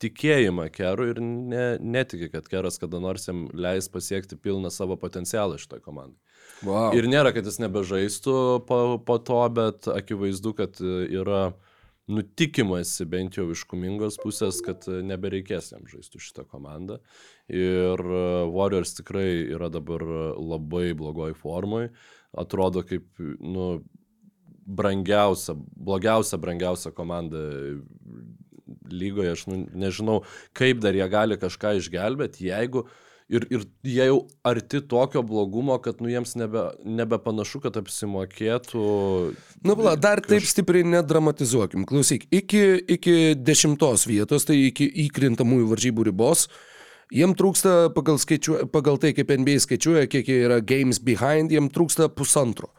[0.00, 5.58] tikėjimą Kerų ir ne, netiki, kad Keras kada nors jam leis pasiekti pilną savo potencialą
[5.60, 6.20] šitoje komandai.
[6.66, 6.92] Wow.
[6.96, 8.36] Ir nėra, kad jis nebežaistų
[8.68, 11.50] po, po to, bet akivaizdu, kad yra
[12.10, 16.98] nutikimasi bent jau iš kumingos pusės, kad nebereikės jam žaisti šitą komandą.
[17.50, 18.02] Ir
[18.50, 20.04] Warriors tikrai yra dabar
[20.36, 21.88] labai blogoj formai.
[22.36, 23.82] Atrodo kaip, nu,
[24.70, 27.40] brangiausia, blogiausia, brangiausia komanda
[28.90, 29.34] lygoje.
[29.34, 30.20] Aš nu, nežinau,
[30.56, 32.86] kaip dar jie gali kažką išgelbėti, jeigu
[33.30, 38.82] ir, ir jie jau arti tokio blogumo, kad nu, jiems nebe, nebepanašu, kad apsimokėtų.
[39.66, 41.86] Nu, bla, dar taip stipriai nedramatizuokim.
[41.88, 42.64] Klausyk, iki,
[42.96, 46.48] iki dešimtos vietos, tai iki įkrintamųjų varžybų ribos,
[47.14, 51.70] jiem trūksta pagal, skaičiu, pagal tai, kaip NBA skaičiuoja, kiek jie yra games behind, jiem
[51.72, 52.72] trūksta pusantro.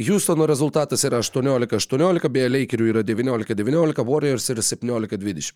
[0.00, 5.52] Houstono rezultatas yra 18-18, beje, Lakerių yra 19-19, Warriors yra 17-20.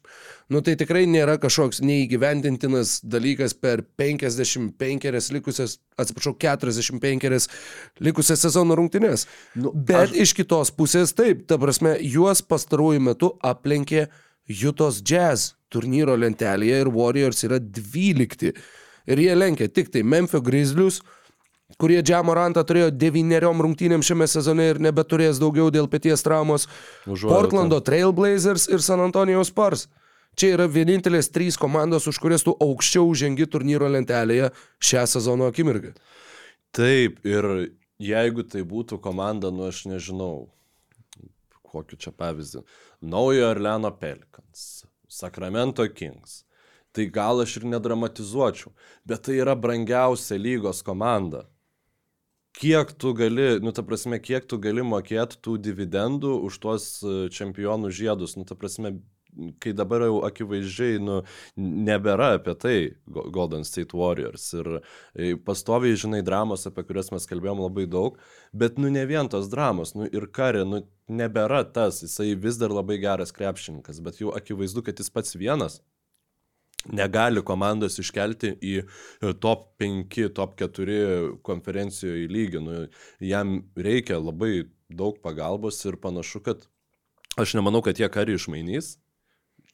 [0.52, 7.48] Nu tai tikrai nėra kažkoks neįgyvendintinas dalykas per 55 likusias, atsiprašau, 45
[8.04, 9.24] likusias sezono rungtynės.
[9.56, 10.16] Nu, Bet aš...
[10.26, 14.08] iš kitos pusės taip, ta prasme, juos pastaruoju metu aplenkė
[14.46, 18.52] Jutos Jazz turnyro lentelėje ir Warriors yra 12.
[19.06, 21.00] Ir jie lenkia tik tai Memphis Grizzlius,
[21.80, 26.66] kurie Džamorantą turėjo devyneriom rungtynėm šiame sezone ir nebeturės daugiau dėl pėties traumos.
[27.04, 27.36] Užuojauta.
[27.36, 29.86] Portlando Trailblazers ir San Antonijaus Spurs.
[30.36, 34.50] Čia yra vienintelės trys komandos, už kurias tu aukščiau žengi turnyro lentelėje
[34.84, 35.94] šią sezono akimirką.
[36.76, 37.70] Taip, ir
[38.02, 40.50] jeigu tai būtų komanda, nu aš nežinau,
[41.64, 42.66] kokiu čia pavyzdį,
[43.00, 46.42] Naujo Orleano Pelikans, Sacramento Kings,
[46.92, 48.74] tai gal aš ir nedramatizuočiau,
[49.08, 51.46] bet tai yra brangiausia lygos komanda.
[52.56, 57.16] Kiek tu gali, nu ta prasme, kiek tu gali mokėti tų dividendų už tuos e,
[57.28, 58.94] čempionų žiedus, nu ta prasme,
[59.60, 61.18] kai dabar jau akivaizdžiai nu,
[61.60, 62.76] nebėra apie tai
[63.12, 64.46] Go- Golden State Warriors.
[64.56, 68.16] Ir e, pastoviai, žinai, dramos, apie kurias mes kalbėjom labai daug,
[68.56, 70.80] bet nu ne vien tos dramos, nu ir karė, nu
[71.12, 75.82] nebėra tas, jisai vis dar labai geras krepšininkas, bet jau akivaizdu, kad jis pats vienas
[76.92, 78.86] negali komandos iškelti į e,
[79.42, 80.98] top 5, top 4
[81.46, 82.62] konferencijoje lygį.
[82.62, 82.84] Nu,
[83.20, 86.68] jam reikia labai daug pagalbos ir panašu, kad
[87.36, 88.96] aš nemanau, kad jie karį išmainys.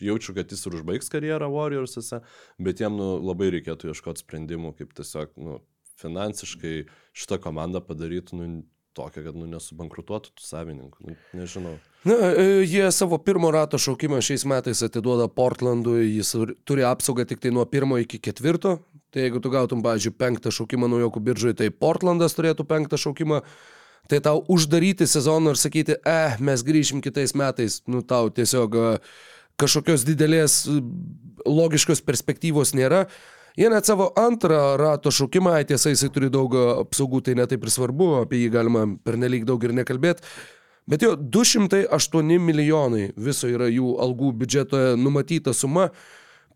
[0.02, 2.22] Jaučiu, kad jis ir užbaigs karjerą Warriorsuose,
[2.58, 5.60] bet jam nu, labai reikėtų ieškoti sprendimų, kaip tiesiog nu,
[6.02, 6.74] finansiškai
[7.14, 8.48] šitą komandą padarytų nu,
[8.96, 11.08] tokią, kad nu, nesubankrutuotų tų savininkų.
[11.08, 11.74] Nu, nežinau.
[12.08, 17.26] Na, e, jie savo pirmo rato šaukimą šiais metais atiduoda Portlandui, jis tur- turi apsaugą
[17.28, 18.78] tik tai nuo pirmo iki ketvirto.
[19.12, 23.42] Tai jeigu tu gautum, pavyzdžiui, penktą šaukimą naujokų biržoje, tai Portlandas turėtų penktą šaukimą.
[24.08, 28.98] Tai tau uždaryti sezoną ir sakyti, eh, mes grįšim kitais metais, nu tau tiesiog e,
[29.60, 30.66] kažkokios didelės
[31.46, 33.06] logiškos perspektyvos nėra.
[33.56, 38.08] Jie net savo antrą rato šaukimą, tiesa, jisai turi daug apsaugų, tai netaip ir svarbu,
[38.22, 40.24] apie jį galima pernelyg daug ir nekalbėti.
[40.88, 45.90] Bet jo 208 milijonai viso yra jų algų biudžetoje numatyta suma.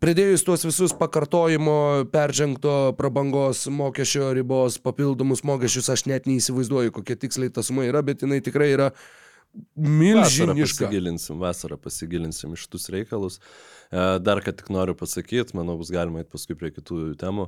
[0.01, 7.53] Pridėjus tuos visus pakartojimo, peržengto prabangos mokesčio ribos, papildomus mokesčius, aš net neįsivaizduoju, kokia tiksliai
[7.53, 8.91] ta suma yra, bet jinai tikrai yra
[9.57, 10.85] Vasarą milžiniška.
[10.85, 13.39] pasigilinsim, vasarą pasigilinsim iš tus reikalus.
[13.39, 17.47] E, Dar ką tik noriu pasakyti, manau, bus galima eiti paskui prie kitų temų.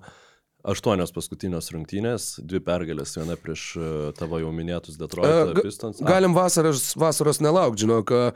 [0.70, 6.02] Aštuonios paskutinės rungtynės, dvi pergalės, viena prieš e, tavo jau minėtus E, Detroit ga- Pistons.
[6.04, 8.12] Galim vasaros, vasaros nelaukti, žinok.
[8.12, 8.34] e,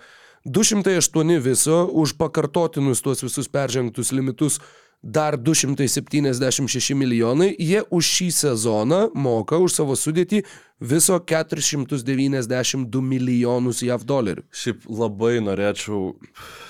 [0.47, 4.59] 208 viso už pakartotinus tuos visus peržengtus limitus
[5.03, 10.43] dar 276 milijonai, jie už šį sezoną moka už savo sudėtį
[10.79, 14.45] viso 492 milijonus JAV dolerių.
[14.55, 16.13] Šiaip labai norėčiau,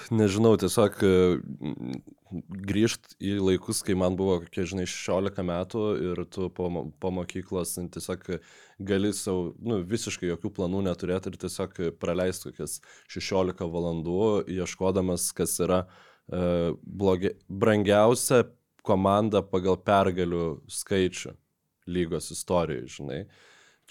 [0.09, 0.97] nežinau, tiesiog
[2.33, 7.75] grįžti į laikus, kai man buvo, kokie, žinai, 16 metų ir tu po, po mokyklos
[7.77, 8.25] tiesiog
[8.81, 12.79] gali savo, nu, visiškai jokių planų neturėti ir tiesiog praleisti kokias
[13.13, 14.23] 16 valandų,
[14.57, 18.43] ieškodamas, kas yra uh, blogi, brangiausia
[18.83, 21.33] komanda pagal pergalių skaičių
[21.87, 23.19] lygos istorijoje, žinai.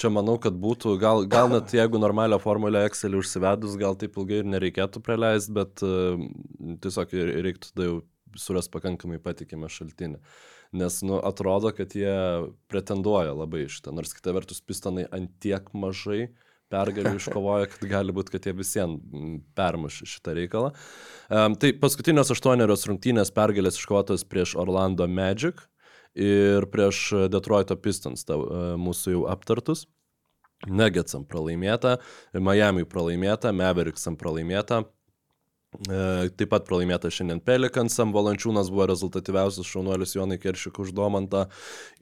[0.00, 4.40] Čia manau, kad būtų, gal, gal net jeigu normalią formulę Excel užsivedus, gal taip ilgai
[4.40, 6.16] ir nereikėtų praleisti, bet uh,
[6.82, 7.12] tiesiog
[7.44, 7.98] reiktų tada jau
[8.40, 10.22] suras pakankamai patikimą šaltinį.
[10.80, 12.14] Nes, nu, atrodo, kad jie
[12.72, 16.30] pretenduoja labai šitą, nors kita vertus pistonai antiek mažai
[16.72, 20.72] pergalių iškovoja, kad gali būti, kad jie visiems permuš šitą reikalą.
[21.28, 25.62] Um, tai paskutinės aštuonerios rungtynės pergalės iškovotos prieš Orlando Magic
[26.18, 29.86] ir prieš Detroito Pistons, ta, uh, mūsų jau aptartus.
[30.62, 31.96] Nuggetsam pralaimėta,
[32.38, 35.01] Miami pralaimėta, Mavericksam pralaimėta, E,
[35.72, 41.46] taip pat pralaimėta šiandien Pelikansam, Valančiūnas buvo rezultatyviausias šaunuolis Jonai Keršik už Domantą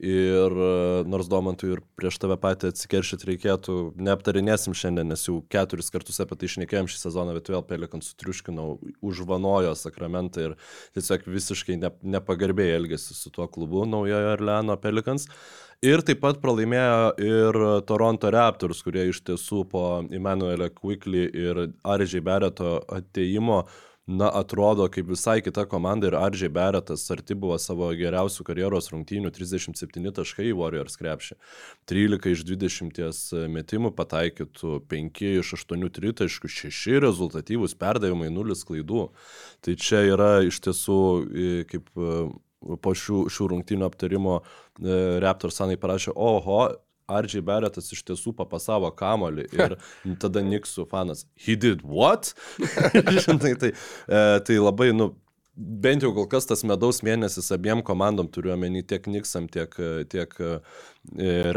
[0.03, 0.73] ir e,
[1.07, 6.35] nors Domantui ir prieš tave patį atsikeršyti reikėtų, neaptarinėsim šiandien, nes jau keturis kartus apie
[6.35, 10.59] tai išnekėjom šį sezoną, bet vėl Pelikans sutriuškinau, užvanojo sakramentą ir
[10.97, 15.29] tiesiog visiškai ne, nepagarbiai elgėsi su tuo klubu naujojo Orleano Pelikans.
[15.81, 17.57] Ir taip pat pralaimėjo ir
[17.89, 23.63] Toronto Raptors, kurie iš tiesų po Emanuelio Quickly ir Aržiai Bereto ateimo
[24.05, 29.31] na, atrodo kaip visai kita komanda ir Aržiai Beretas arti buvo savo geriausių karjeros rungtynių
[29.33, 31.39] 37 taškai Warriors krepšį.
[31.89, 39.09] 13 iš 20 metimų pataikytų, 5 iš 8 tritaškų, 6 rezultatyvūs perdavimai, 0 klaidų.
[39.65, 41.01] Tai čia yra iš tiesų
[41.73, 41.89] kaip
[42.81, 46.63] po šių, šių rungtynių aptarimo e, Raptors sanai parašė, oho,
[47.11, 49.75] Ardžiai Beretas iš tiesų papasavo kamolį ir
[50.21, 52.33] tada Niksų fanas, he did what?
[53.25, 55.11] Žinai, tai, e, tai labai, nu,
[55.55, 59.75] bent jau kol kas tas medaus mėnesis abiem komandom, turiu omeny tiek Niksam, tiek,
[60.13, 60.55] tiek e,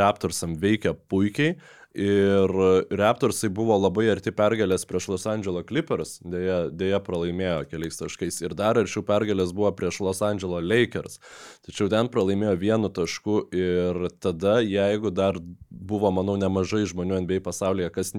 [0.00, 1.58] Raptorsam veikia puikiai.
[1.94, 2.50] Ir
[2.90, 8.40] Raptorsai buvo labai arti pergalės prieš Los Angeles Clippers, dėja, dėja pralaimėjo keliais taškais.
[8.42, 11.20] Ir dar arčiau pergalės buvo prieš Los Angeles Lakers.
[11.62, 15.38] Tačiau ten pralaimėjo vienu tašku ir tada, jeigu dar
[15.70, 18.10] buvo, manau, nemažai žmonių NBA pasaulyje, kas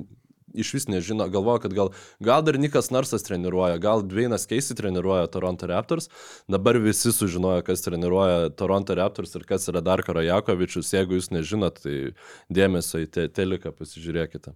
[0.56, 1.91] iš vis nežino, galvoja, kad gal,
[2.24, 6.10] gal dar Nikas Narsas treniruoja, gal Dvainas Keisi treniruoja Toronto Raptors,
[6.52, 11.82] dabar visi sužinojo, kas treniruoja Toronto Raptors ir kas yra Darko Rajakovičius, jeigu jūs nežinot,
[11.84, 12.13] tai
[12.54, 14.56] dėmesio į te teliką pasižiūrėkite.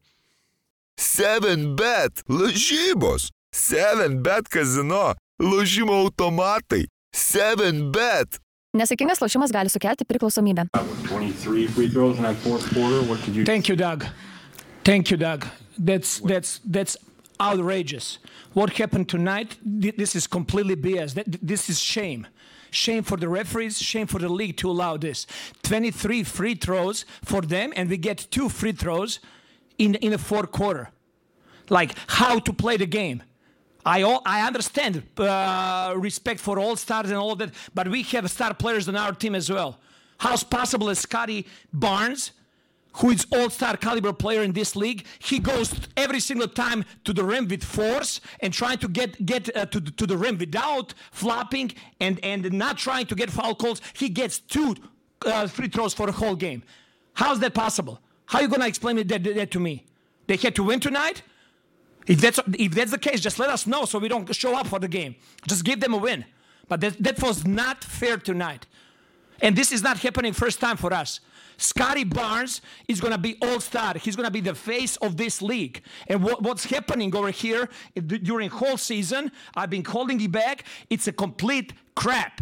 [0.99, 6.85] 7bet lažybos, 7bet kazino, lažymo automatai,
[7.15, 8.41] 7bet.
[8.77, 10.67] Nesėkmingas lošimas gali sukelti priklausomybę.
[11.07, 13.01] 23 free throws in that fourth quarter.
[13.09, 14.05] What could you Thank you, Doug.
[14.89, 15.45] Thank you, Doug.
[15.78, 16.97] That's that's that's
[17.39, 18.17] outrageous.
[18.54, 19.56] What happened tonight?
[19.63, 21.13] This is completely BS.
[21.43, 22.25] This is shame.
[22.71, 25.28] Shame for the referees, shame for the league to allow this.
[25.62, 29.19] 23 free throws for them, and we get two free throws
[29.78, 30.89] in in the fourth quarter.
[31.69, 33.21] Like how to play the game.
[33.86, 38.28] I all, I understand uh, respect for all stars and all that, but we have
[38.32, 39.78] star players on our team as well.
[40.17, 42.32] How's possible Scotty Barnes,
[42.99, 47.23] who is all-star caliber player in this league, he goes every single time to the
[47.23, 50.93] rim with force and trying to get get uh, to, the- to the rim without
[51.12, 53.81] flopping and and not trying to get foul calls.
[53.93, 54.75] He gets two
[55.25, 56.63] uh, free throws for the whole game.
[57.13, 57.99] How's that possible?
[58.25, 59.85] How are you gonna explain it that, that to me?
[60.27, 61.23] They had to win tonight.
[62.07, 64.67] If that's if that's the case, just let us know so we don't show up
[64.67, 65.15] for the game.
[65.47, 66.25] Just give them a win.
[66.67, 68.67] But that, that was not fair tonight.
[69.41, 71.19] And this is not happening first time for us.
[71.59, 73.95] Scotty Barnes is going to be all star.
[73.97, 75.81] He's going to be the face of this league.
[76.07, 80.63] And what, what's happening over here during whole season, I've been holding it back.
[80.89, 82.41] It's a complete crap.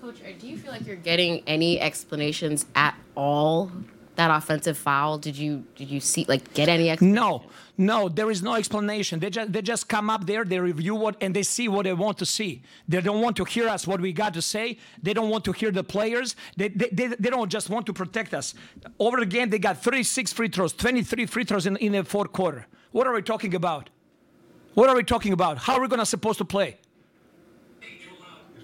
[0.00, 3.70] Coach, uh, do you feel like you're getting any explanations at all?
[4.16, 7.14] That offensive foul, did you did you see like get any explanation?
[7.14, 7.44] No,
[7.78, 9.20] no, there is no explanation.
[9.20, 11.94] They just they just come up there, they review what and they see what they
[11.94, 12.62] want to see.
[12.86, 14.78] They don't want to hear us what we got to say.
[15.02, 16.36] They don't want to hear the players.
[16.58, 18.54] They they, they, they don't just want to protect us.
[18.98, 22.32] Over the game, they got 36 free throws, 23 free throws in, in the fourth
[22.32, 22.66] quarter.
[22.90, 23.88] What are we talking about?
[24.74, 25.56] What are we talking about?
[25.56, 26.76] How are we gonna supposed to play?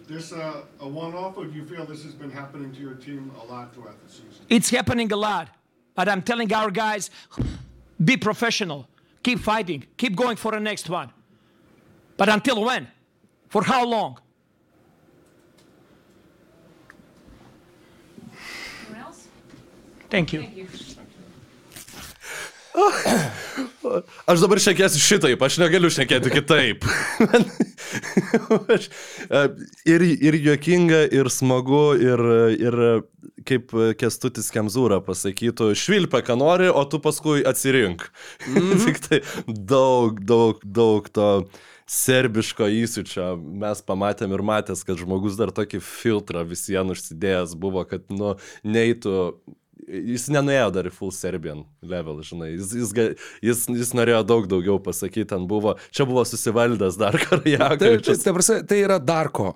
[0.09, 3.31] this a, a one-off, or do you feel this has been happening to your team
[3.40, 4.44] a lot throughout the season?
[4.49, 5.49] It's happening a lot,
[5.94, 7.11] but I'm telling our guys,
[8.03, 8.88] be professional,
[9.23, 11.11] keep fighting, keep going for the next one.
[12.16, 12.88] But until when?
[13.49, 14.18] For how long?
[20.11, 20.40] Thank you.
[20.40, 20.66] Thank you.
[24.28, 26.84] Aš dabar šnekėsiu šitaip, aš negaliu šnekėti kitaip.
[28.74, 28.88] Aš,
[29.28, 29.42] e,
[29.88, 32.22] ir, ir juokinga, ir smagu, ir,
[32.58, 32.78] ir
[33.48, 38.10] kaip Kestutis Kemzūra pasakytų, švilpia, ką nori, o tu paskui atsirink.
[38.46, 38.84] Mm -hmm.
[38.86, 41.31] Tik tai daug, daug, daug to
[41.88, 48.04] serbiško įsiučio mes pamatėm ir matęs, kad žmogus dar tokį filtrą visiems užsidėjęs buvo, kad,
[48.12, 49.14] nu, neitų
[49.87, 52.94] jis nenuėjo dar į full Serbian level, žinai, jis, jis,
[53.44, 58.24] jis, jis norėjo daug daugiau pasakyti, ten buvo, čia buvo susivaldęs dar Karajakas.
[58.24, 59.54] Tai, tai, tai yra Darko.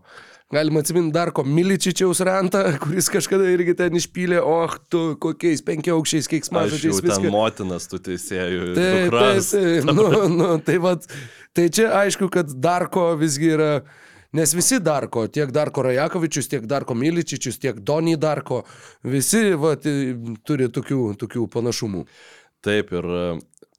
[0.52, 4.58] Galima atsiminti Darko Miličičiaus rantą, kuris kažkada irgi ten išpylė, o
[4.92, 7.22] tu kokiais penkiaukščiais keiksmažodžiais viską.
[7.24, 8.66] Ten motinas tų teisėjų.
[8.76, 10.06] Tai, tai, tai, nu,
[10.36, 11.08] nu, tai, vat,
[11.56, 13.72] tai čia aišku, kad Darko visgi yra
[14.32, 18.62] Nes visi Darko, tiek Darko Rajakovičius, tiek Darko Miličičius, tiek Donny Darko,
[19.04, 22.06] visi va, turi tokių, tokių panašumų.
[22.64, 23.26] Taip ir e,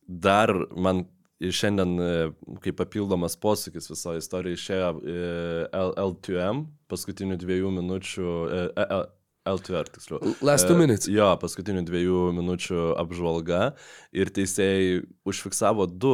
[0.05, 1.07] dar man
[1.41, 2.11] šiandien e,
[2.61, 5.17] kaip papildomas posūkis viso istorijoje išėjo e,
[6.05, 8.37] L2M paskutinių dviejų minučių
[9.43, 10.35] LTR, tiksliau.
[10.41, 11.09] Last two minutes.
[11.11, 13.73] Jo, paskutinių dviejų minučių apžvalga
[14.15, 16.13] ir teisėjai užfiksavo du,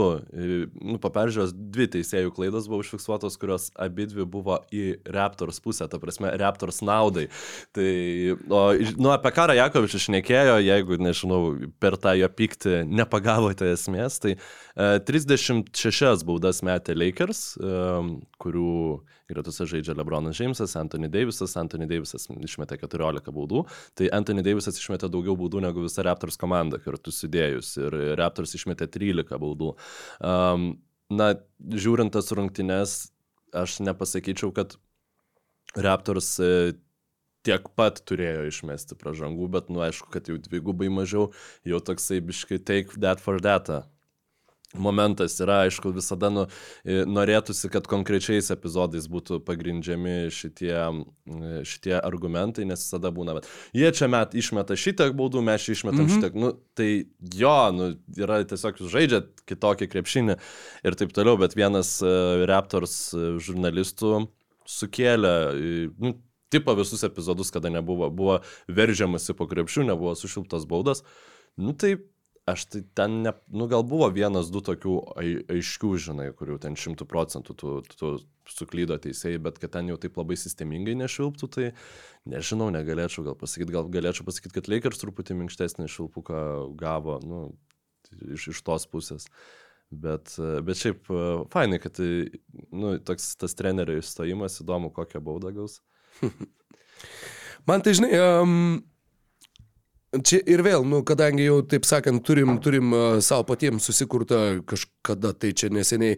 [0.82, 6.02] nu, paperžiūros dvi teisėjų klaidos buvo užfiksuotos, kurios abi dvi buvo į Raptors pusę, ta
[6.02, 7.28] prasme, Raptors naudai.
[7.78, 7.92] Tai,
[8.50, 8.64] o,
[8.98, 11.44] nu, apie Karą Jakovičius šnekėjo, jeigu, nežinau,
[11.78, 14.40] per tą jo pyktį nepagavote esmės, tai e,
[14.80, 17.72] 36 baudas metė Lakers, e,
[18.40, 18.70] kurių
[19.28, 23.66] gretose žaidžia Lebronas Džeimsas, Anthony Davisas, Anthony Davisas išmetė 14 baudų,
[24.00, 28.88] tai Anthony Davisas išmetė daugiau baudų negu visa Raptors komanda kartu sudėjus ir Raptors išmetė
[28.96, 29.74] 13 baudų.
[30.24, 30.70] Um,
[31.12, 32.98] na, žiūrint tas rungtynes,
[33.52, 34.80] aš nepasakyčiau, kad
[35.76, 36.74] Raptors e,
[37.44, 41.34] tiek pat turėjo išmesti pražangų, bet, nu, aišku, kad jau dvigubai mažiau,
[41.68, 43.84] jau toksai biškai take that for data
[44.78, 46.46] momentas yra, aišku, visada nu,
[46.86, 50.74] norėtųsi, kad konkrečiais epizodais būtų pagrindžiami šitie,
[51.66, 56.06] šitie argumentai, nes visada būna, bet jie čia met išmeta šitiek baudų, mes čia išmetam
[56.06, 56.14] mhm.
[56.14, 56.90] šitiek, nu, tai
[57.42, 60.38] jo, nu, yra tiesiog žaidžiat kitokį krepšinį
[60.86, 63.00] ir taip toliau, bet vienas uh, Raptors
[63.42, 64.28] žurnalistų
[64.70, 65.34] sukėlė,
[65.98, 66.14] nu,
[66.54, 68.40] tipo visus epizodus, kada nebuvo, buvo
[68.70, 71.02] veržiamasi po krepšių, nebuvo sušilptas baudas,
[71.58, 71.96] nu tai
[72.52, 74.96] aš tai ten, ne, nu gal buvo vienas, du tokių
[75.54, 78.12] aiškių, žinai, kurių ten šimtų procentų tu, tu
[78.50, 81.70] suklydo teisėjai, bet kad ten jau taip labai sistemingai nešilptų, tai
[82.30, 86.44] nežinau, negalėčiau gal pasakyti, gal galėčiau pasakyti, kad Lakers truputį minkštesnį šilpuką
[86.80, 87.42] gavo, nu,
[88.36, 89.30] iš, iš tos pusės.
[89.90, 91.08] Bet, bet šiaip
[91.50, 95.80] fainai, kad nu, toks tas trenerio įstojimas, įdomu, kokią baudą gaus.
[97.68, 98.84] Man tai žinai, um,
[100.10, 105.36] Čia ir vėl, nu, kadangi jau, taip sakant, turim, turim uh, savo patiems susikurtą kažkada
[105.38, 106.18] tai čia neseniai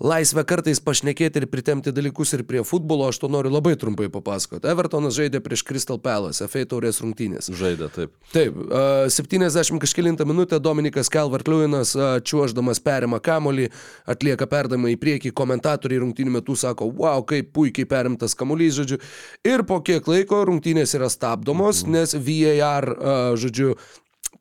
[0.00, 4.68] laisvę kartais pašnekėti ir pritemti dalykus ir prie futbolo, aš to noriu labai trumpai papasakoti.
[4.68, 7.48] Evertonas žaidė prieš Crystal Palace, FA taurės rungtynės.
[7.56, 8.14] Žaidė, taip.
[8.32, 13.70] Taip, uh, 70 kažkilintą minutę Dominikas Calvert-Lewinas uh, čiuoždamas perima kamolį,
[14.08, 19.00] atlieka perdamą į priekį, komentatoriai rungtynių metu sako, wow, kaip puikiai perimtas kamuolys, žodžiu.
[19.44, 21.96] Ir po kiek laiko rungtynės yra stabdomos, mhm.
[21.96, 23.74] nes VAR, uh, žodžiu,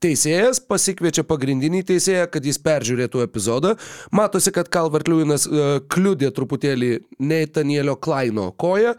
[0.04, 3.76] Teisėjas pasikviečia pagrindinį teisėją, kad jis peržiūrėtų epizodą.
[4.16, 6.90] Matosi, kad Calvert Lewinas uh, kliudė truputėlį
[7.24, 8.96] Neitanielio Klaino koją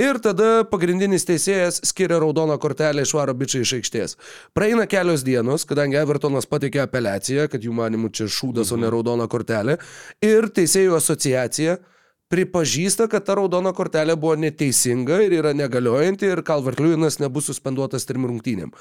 [0.00, 4.16] ir tada pagrindinis teisėjas skiria raudoną kortelę išvaro bičiai iš aikštės.
[4.56, 8.78] Praeina kelios dienos, kadangi Evertonas pateikė apeliaciją, kad jų manimų čia šūdas, mhm.
[8.78, 9.76] o ne raudona kortelė.
[10.24, 11.76] Ir teisėjų asociacija
[12.32, 18.08] pripažįsta, kad ta raudona kortelė buvo neteisinga ir yra negaliojanti ir Calvert Lewinas nebus suspenduotas
[18.08, 18.72] trim rungtynėm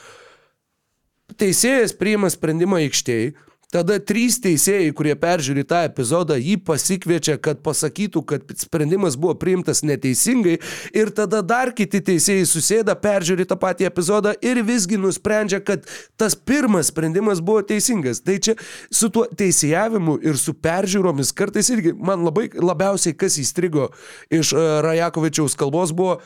[1.39, 3.35] teisėjas priima sprendimą aikštėje,
[3.73, 9.83] tada trys teisėjai, kurie peržiūri tą epizodą, jį pasikviečia, kad pasakytų, kad sprendimas buvo priimtas
[9.83, 10.55] neteisingai
[10.95, 15.83] ir tada dar kiti teisėjai susėda, peržiūri tą patį epizodą ir visgi nusprendžia, kad
[16.19, 18.23] tas pirmas sprendimas buvo teisingas.
[18.23, 18.55] Tai čia
[18.87, 23.91] su tuo teisėjavimu ir su peržiūromis kartais irgi man labai labiausiai kas įstrigo
[24.31, 26.21] iš e, Rajakovičiaus kalbos buvo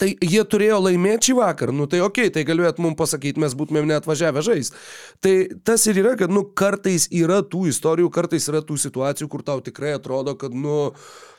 [0.00, 3.52] Tai jie turėjo laimėti šį vakarą, nu tai okei, okay, tai galėtumėt mums pasakyti, mes
[3.54, 4.80] būtumėm net važiavę žaisti.
[5.22, 9.44] Tai tas ir yra, kad, nu, kartais yra tų istorijų, kartais yra tų situacijų, kur
[9.46, 10.90] tau tikrai atrodo, kad, nu,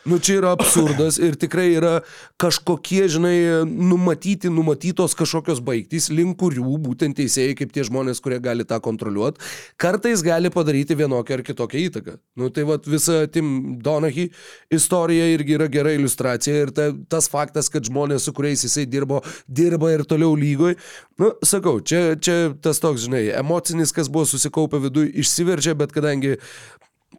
[0.05, 1.93] Nu, čia yra absurdas ir tikrai yra
[2.37, 8.67] kažkokie, žinai, numatyti, numatytos kažkokios baigtys, link kurių būtent teisėjai, kaip tie žmonės, kurie gali
[8.69, 9.41] tą kontroliuoti,
[9.81, 12.15] kartais gali padaryti vienokią ar kitokią įtaką.
[12.37, 14.27] Nu, tai vad visa Tim Donahy
[14.69, 19.23] istorija irgi yra gera iliustracija ir ta, tas faktas, kad žmonės, su kuriais jisai dirbo,
[19.49, 20.77] dirba ir toliau lygoj.
[21.17, 26.35] Nu, sakau, čia, čia tas toks, žinai, emocinis, kas buvo susikaupę viduje, išsiveržė, bet kadangi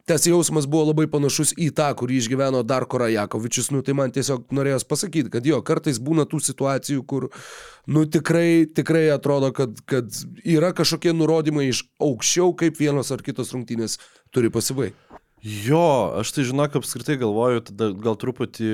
[0.07, 4.45] tas jausmas buvo labai panašus į tą, kurį išgyveno Darko Rajakovičius, nu tai man tiesiog
[4.55, 7.27] norėjos pasakyti, kad jo, kartais būna tų situacijų, kur,
[7.91, 13.51] nu tikrai, tikrai atrodo, kad, kad yra kažkokie nurodymai iš aukščiau, kaip vienos ar kitos
[13.55, 13.99] rungtynės
[14.31, 15.06] turi pasibaigti.
[15.45, 18.69] Jo, aš tai žinok, apskritai galvoju, tada gal truputį,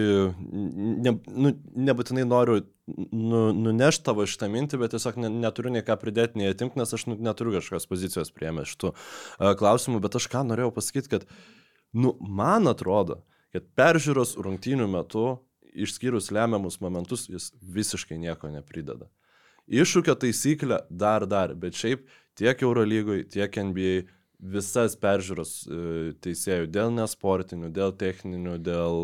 [1.04, 1.52] ne, nu,
[1.90, 6.54] nebūtinai noriu nu, nunešti tavo šitą mintį, bet tiesiog ne, neturiu nei ką pridėti, nei
[6.54, 10.72] atimti, nes aš nu, neturiu kažkokios pozicijos priemę šitų uh, klausimų, bet aš ką norėjau
[10.80, 11.28] pasakyti, kad,
[11.92, 13.20] nu, man atrodo,
[13.52, 15.28] kad peržiūros rungtynių metu,
[15.74, 19.12] išskyrus lemiamus momentus, jis visiškai nieko neprideda.
[19.68, 22.08] Iššūkio taisyklė dar dar, bet šiaip
[22.40, 24.04] tiek Eurolygoje, tiek NBA
[24.44, 25.78] visas peržiūros e,
[26.24, 28.98] teisėjų dėl nesportinių, dėl techninių, dėl,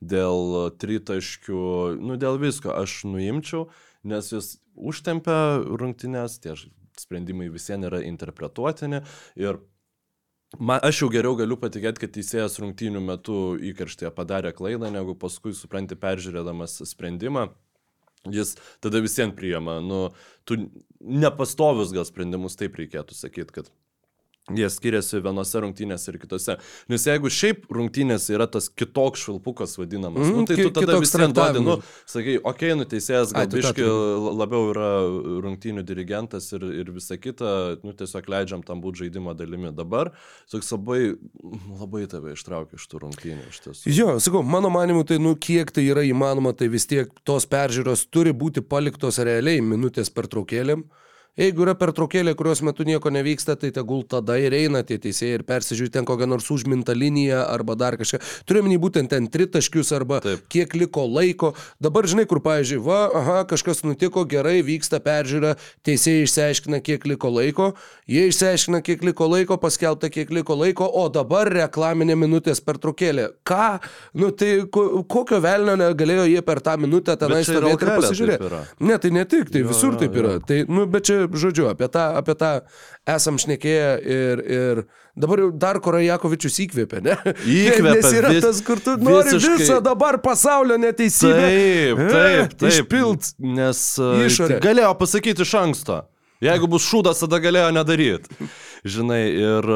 [0.00, 1.64] dėl tritaškių,
[2.00, 3.66] nu dėl visko aš nuimčiau,
[4.06, 6.54] nes jis užtempia rungtynės, tie
[7.00, 9.04] sprendimai visiems yra interpretuotini
[9.40, 9.60] ir
[10.58, 13.34] Man, aš jau geriau galiu patikėti, kad teisėjas rungtynių metu
[13.70, 17.52] įkarštėje padarė klaidą, negu paskui supranti peržiūrėdamas sprendimą.
[18.34, 20.00] Jis tada visiems priema, nu,
[20.44, 20.58] tu
[21.00, 23.70] nepastovius gal sprendimus taip reikėtų sakyti, kad
[24.48, 26.56] Jie skiriasi vienose rungtynėse ir kitose.
[26.90, 31.34] Nes jeigu šiaip rungtynėse yra tas kitoks švilpukas vadinamas, mm, nu, tai tu tada visiems
[31.36, 31.76] duodi, nu,
[32.08, 33.86] sakai, okei, okay, nuteisėjas gal biški
[34.40, 34.88] labiau yra
[35.44, 37.52] rungtynių dirigentas ir, ir visa kita,
[37.84, 39.70] nu, tiesiog leidžiam tam būti žaidimo dalimi.
[39.76, 40.10] Dabar,
[40.50, 41.12] toks labai,
[41.78, 43.92] labai tave ištraukia iš tų rungtynių iš tiesų.
[43.94, 48.08] Jo, sakau, mano manimu, tai, nu, kiek tai yra įmanoma, tai vis tiek tos peržiūros
[48.10, 50.88] turi būti paliktos realiai minutės per traukėlėm.
[51.40, 55.44] Jeigu yra pertraukėlė, kurios metu nieko nevyksta, tai tegul tada ir eina tie teisėjai ir
[55.48, 58.20] persižiūri ten kokią nors užmintą liniją arba dar kažką.
[58.44, 60.42] Turime būtent ten tritaškius arba Taip.
[60.52, 61.54] kiek liko laiko.
[61.80, 65.54] Dabar žinai, kur, pavyzdžiui, va, aha, kažkas nutiko gerai, vyksta peržiūra,
[65.88, 67.70] teisėjai išsiaiškina, kiek liko laiko,
[68.04, 73.30] jie išsiaiškina, kiek liko laiko, paskelbta, kiek liko laiko, o dabar reklaminė minutės pertraukėlė.
[73.48, 73.70] Ką?
[74.20, 78.62] Nu tai kokio velnio negalėjo jie per tą minutę tenai stovėti ir pasižiūrėti?
[78.84, 80.26] Ne, tai ne tik, tai jo, visur taip jo.
[80.26, 80.36] yra.
[80.44, 82.50] Tai, nu, bet čia žodžiu, apie tą, apie tą
[83.08, 84.82] esam šnekėję ir, ir
[85.18, 87.16] dabar jau dar Korajakovičius įkvėpė, ne?
[87.44, 87.94] Įkvėpė.
[87.98, 89.58] Nes yra vis, tas, kur tu nori visiškai...
[89.62, 91.46] visą dabar pasaulio neteisybę.
[91.46, 92.68] Taip, taip, taip.
[92.72, 93.32] Išpilt.
[93.60, 94.58] Nes išorė.
[94.58, 96.02] Tai galėjo pasakyti iš anksto.
[96.40, 98.48] Jeigu bus šūdas, tada galėjo nedaryti.
[98.94, 99.74] Žinai, ir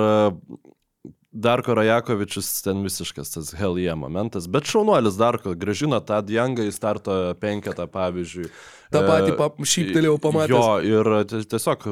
[1.34, 6.74] Darko Rajakovičius ten visiškas tas hell yeah momentas, bet šaunuolis Darko gražino tą Djangą į
[6.74, 8.46] starto penketą, pavyzdžiui.
[8.94, 10.54] Ta pati e, pap, šyptelėjau pamatęs.
[10.54, 11.10] Jo, ir
[11.50, 11.88] tiesiog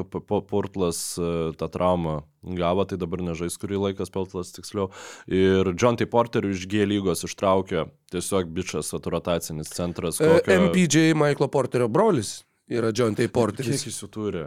[0.46, 2.20] Portlas e, tą traumą
[2.60, 4.92] gavo, tai dabar nežais kurį laikas Peltlas tiksliau.
[5.26, 6.06] Ir John T.
[6.06, 10.22] Porterių iš G lygos ištraukė tiesiog bičias rotacinis centras.
[10.22, 10.60] E, kokio...
[10.68, 13.26] MPJ Michaelo Porterio brolis yra John T.
[13.26, 13.82] Porteris.
[13.82, 14.46] Kiek jis jų turi?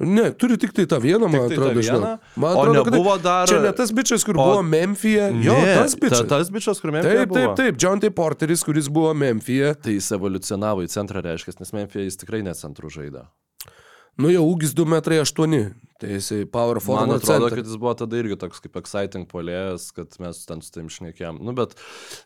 [0.00, 2.14] Ne, turi tik tai tą vieną, man tik atrodo, žinau.
[2.40, 3.48] Man atrodo, o nebuvo dar...
[3.50, 4.46] Čia ne tas bičias, kur o...
[4.46, 5.26] buvo Memphija.
[5.44, 6.22] Jo, ne, tas bičias.
[6.22, 7.26] Ta, tas bičias, kur Memphija.
[7.26, 7.40] Taip, buvo.
[7.40, 7.80] taip, taip.
[7.82, 8.08] John T.
[8.16, 9.74] Porteris, kuris buvo Memphija.
[9.76, 13.26] Tai jis evoliucionavo į centrą, reiškia, nes Memphija jis tikrai ne centrų žaidė.
[14.20, 15.58] Nu jau ūgis 2 metrai 8.
[16.00, 17.10] Tai jisai power forward.
[17.10, 17.58] Man atrodo, center.
[17.60, 21.42] kad jis buvo tada irgi toks kaip exciting polėjas, kad mes ten su tam šnekėjom.
[21.44, 21.76] Nu, bet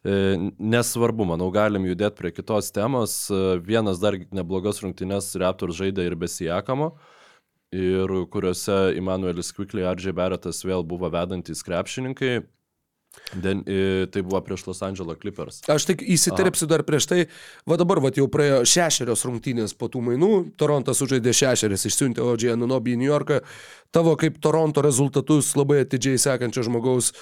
[0.06, 3.18] e, nesvarbu, manau, galim judėti prie kitos temos.
[3.34, 6.92] E, vienas dar neblogas rungtynės Raptors žaidė ir besijakamo.
[6.94, 7.14] E,
[7.74, 12.42] ir kuriuose Immanuelis Quickly, Ardžiai Beretas vėl buvo vedantys krepšininkai.
[13.30, 13.60] Den,
[14.10, 15.60] tai buvo prieš Los Angeles Clippers.
[15.70, 17.20] Aš tik įsiterpsiu dar prieš tai,
[17.62, 22.48] va dabar va jau praėjo šešerios rungtynės po tų mainų, Torontas sužaidė šešerias, išsiuntė OG
[22.56, 23.38] Anunobi į New Yorką,
[23.94, 27.12] tavo kaip Toronto rezultatus labai atidžiai sekančio žmogaus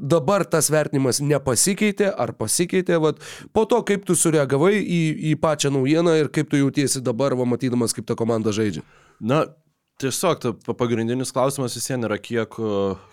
[0.00, 3.20] dabar tas vertinimas nepasikeitė ar pasikeitė, vat,
[3.54, 5.02] po to kaip tu sureagavai į,
[5.32, 8.82] į pačią naujieną ir kaip tu jautiesi dabar, va, matydamas, kaip ta komanda žaidžia.
[9.22, 9.44] Na,
[10.02, 12.56] Tiesiog ta, pagrindinis klausimas vis vien yra, kiek,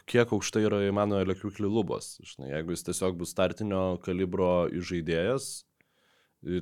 [0.09, 2.15] kiek aukštai yra Emanuelio Kviukli lubos.
[2.25, 5.51] Žinai, jeigu jis tiesiog bus startinio kalibro žaidėjas,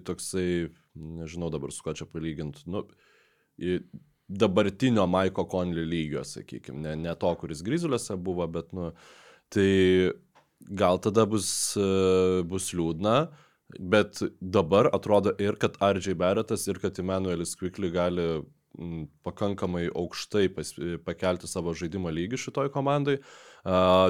[0.07, 0.67] toksai,
[1.21, 2.83] nežinau dabar su ko čia palyginti, nu,
[4.29, 8.91] dabartinio Maiko Conley lygio, sakykime, ne, ne to, kuris Grizuliuose buvo, bet, nu,
[9.55, 9.71] tai
[10.59, 11.49] gal tada bus,
[12.51, 13.17] bus liūdna,
[13.79, 18.31] bet dabar atrodo ir, kad Ardžiai Beretas, ir kad Emanuelis Kvikli gali
[19.25, 20.71] pakankamai aukštai pas,
[21.05, 23.17] pakelti savo žaidimo lygį šitoj komandai.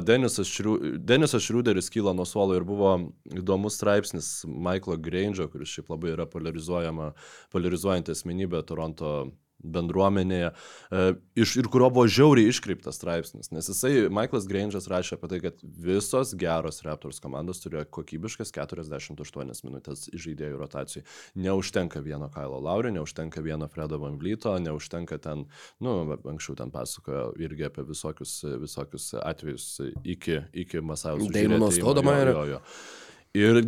[0.05, 2.91] Denisas, Šriu, Denisas Šriuderis kyla nuo suolo ir buvo
[3.33, 9.13] įdomus straipsnis Michaelo Granger, kuris šiaip labai yra polarizuojanti asmenybė Toronto
[9.59, 10.51] bendruomenėje,
[10.91, 11.05] e,
[11.43, 15.63] iš, ir kurio buvo žiauriai iškreiptas straipsnis, nes jisai, Michaelas Grange'as rašė apie tai, kad
[15.85, 21.05] visos geros Raptors komandos turėjo kokybiškas 48 minutės žaidėjų rotacijai.
[21.39, 25.45] Neužtenka vieno Kailo Laurio, neužtenka vieno Fredo Van Vlyto, neužtenka ten,
[25.83, 25.97] nu,
[26.31, 29.69] anksčiau ten pasakojo irgi apie visokius, visokius atvejus
[30.03, 31.27] iki, iki Masaus.
[31.33, 32.47] Daimono Stodomajerio.
[32.49, 33.07] Ir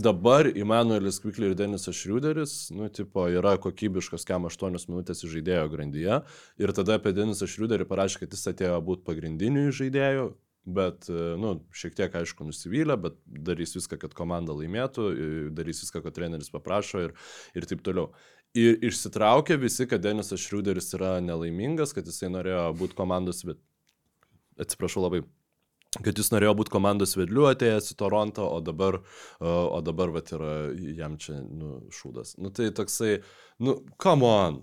[0.02, 6.22] dabar Immanuelis Kvikli ir Denisas Šriuderis, nu, tipo, yra kokybiškas kem 8 minutės žaidėjo grandyje.
[6.58, 10.32] Ir tada apie Denisą Šriuderį parašė, kad jis atėjo būti pagrindiniu žaidėju,
[10.66, 11.06] bet,
[11.38, 15.06] nu, šiek tiek, aišku, nusivylę, bet darys viską, kad komanda laimėtų,
[15.54, 17.14] darys viską, ko treneris paprašo ir,
[17.54, 18.10] ir taip toliau.
[18.58, 23.62] Ir išsitraukė visi, kad Denisas Šriuderis yra nelaimingas, kad jisai norėjo būti komandos, bet
[24.60, 25.22] atsiprašau labai,
[26.00, 29.02] kad jis norėjo būti komandos vedliu atėjęs į Torontą, o dabar,
[29.42, 30.54] o dabar vat, yra
[30.96, 32.38] jam čia nu, šūdas.
[32.40, 33.18] Nu tai toksai,
[33.60, 34.62] nu, come on,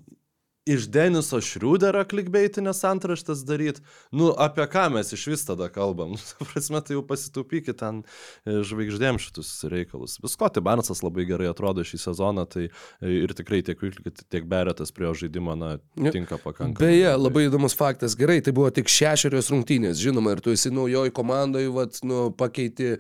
[0.69, 3.83] iš Deniso Šriuderio klikbeitinės antraštės daryti,
[4.14, 8.61] nu apie ką mes iš vis tada kalbam, nu, prasme, tai jau pasitaupykit ten e,
[8.69, 10.19] žvaigždėm šitus reikalus.
[10.23, 14.93] Viskoti Barnsas labai gerai atrodo šį sezoną, tai e, ir tikrai tiek Viklikit, tiek Beretas
[14.95, 15.75] prie jo žaidimo, na,
[16.12, 16.81] tinka pakankamai.
[16.83, 21.14] Beje, labai įdomus faktas, gerai, tai buvo tik šešerios rungtynės, žinoma, ir tu esi naujoji
[21.16, 22.97] komandoje, vad, nu, pakeiti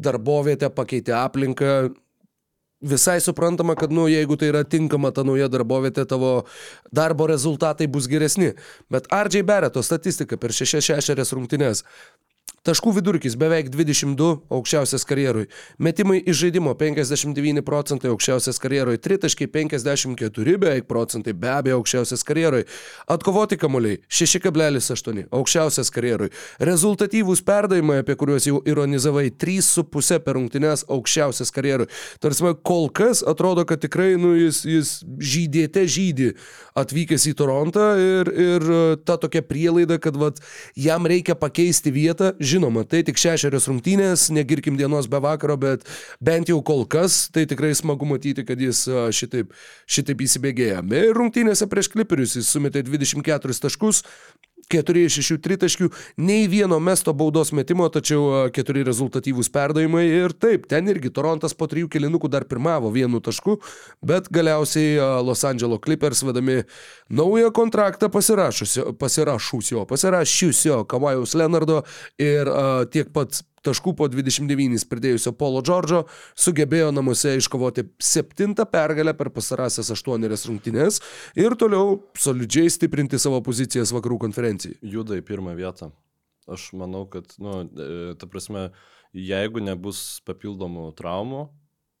[0.00, 1.90] darbovietę, pakeiti aplinką,
[2.80, 6.32] visai suprantama, kad, nu, jeigu tai yra tinkama ta nauja darbovietė, tavo
[6.92, 8.54] darbo rezultatai bus geresni.
[8.90, 11.84] Bet RJ Bereto statistika per 6-6 rungtynės
[12.60, 15.46] Taškų vidurkis beveik 22 aukščiausias karjerui.
[15.80, 18.98] Metimai iš žaidimo 59 procentai aukščiausias karjerui.
[19.00, 22.66] Tritaškai 54 beveik procentai be abejo aukščiausias karjerui.
[23.08, 26.28] Atkovoti kamuoliai 6,8 aukščiausias karjerui.
[26.68, 31.88] Rezultatyvūs perdavimai, apie kuriuos jau ironizavai, 3,5 per rungtynes aukščiausias karjerui.
[32.20, 36.28] Tarsi kol kas atrodo, kad tikrai nu, jis, jis žydėte žydį
[36.84, 38.70] atvykęs į Torontą ir, ir
[39.08, 40.44] ta tokia prielaida, kad vat,
[40.76, 45.84] jam reikia pakeisti vietą Žinoma, tai tik šešerios rungtynės, negirkim dienos be vakaro, bet
[46.24, 48.82] bent jau kol kas, tai tikrai smagu matyti, kad jis
[49.14, 49.52] šitaip,
[49.86, 50.82] šitaip įsibėgėja.
[50.82, 54.02] Ir rungtynėse prieš kliperius jis sumetė 24 taškus,
[54.70, 55.90] 4 iš 6 tritaškių,
[56.22, 61.68] nei vieno mesto baudos metimo, tačiau 4 rezultatyvūs perdavimai ir taip, ten irgi Torontas po
[61.70, 63.58] 3 kilinukų dar pirmavo vienu tašku,
[64.04, 66.60] bet galiausiai Los Angeles Clippers vedami
[67.10, 71.82] naują kontraktą pasirašusio, pasirašusio, pasirašiusio Kavajaus Leonardo
[72.18, 76.04] ir uh, tiek pat taškų po 29 pridėjusio Polo Džordžo
[76.38, 81.00] sugebėjo namuose iškovoti septintą pergalę per pasarasias aštuonerias rungtynes
[81.38, 84.78] ir toliau solidžiai stiprinti savo pozicijas vakarų konferencijai.
[84.82, 85.90] Juda į pirmą vietą.
[86.50, 88.70] Aš manau, kad, nu, e, ta prasme,
[89.14, 91.44] jeigu nebus papildomų traumų,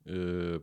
[0.06, 0.58] e,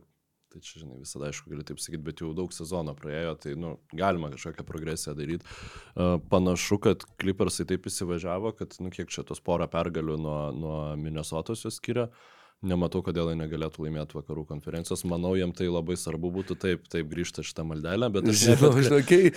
[0.48, 3.74] Tai čia, žinai, visada aišku, gali taip sakyti, bet jau daug sezono praėjo, tai, nu,
[3.92, 5.44] galima kažkokią progresiją daryti.
[5.92, 10.80] Uh, panašu, kad Clippersai taip įsivažiavo, kad, nu, kiek čia tos porą pergalių nuo, nuo
[10.96, 12.08] Minnesotos jos skiria.
[12.08, 15.04] Uh, nematau, kodėl jie negalėtų laimėti vakarų konferencijos.
[15.06, 18.98] Manau, jiem tai labai svarbu būtų taip, taip grįžti šitą maldelę, bet aš žinau, žinau,
[19.06, 19.30] kai,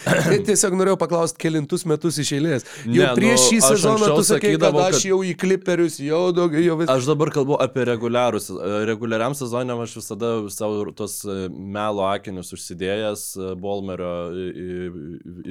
[0.48, 2.66] tiesiog norėjau paklausti, kelintus metus iš eilės.
[2.88, 6.66] Jau ne, prieš šį nu, sezoną tu sakai, kad aš jau į kliperius, jau daugiau,
[6.66, 6.98] jau visą.
[6.98, 8.50] Aš dabar kalbu apie reguliarus.
[8.90, 14.14] Reguliariam sezonė aš visada savo tos e, melo akinius užsidėjęs, e, Bolmerio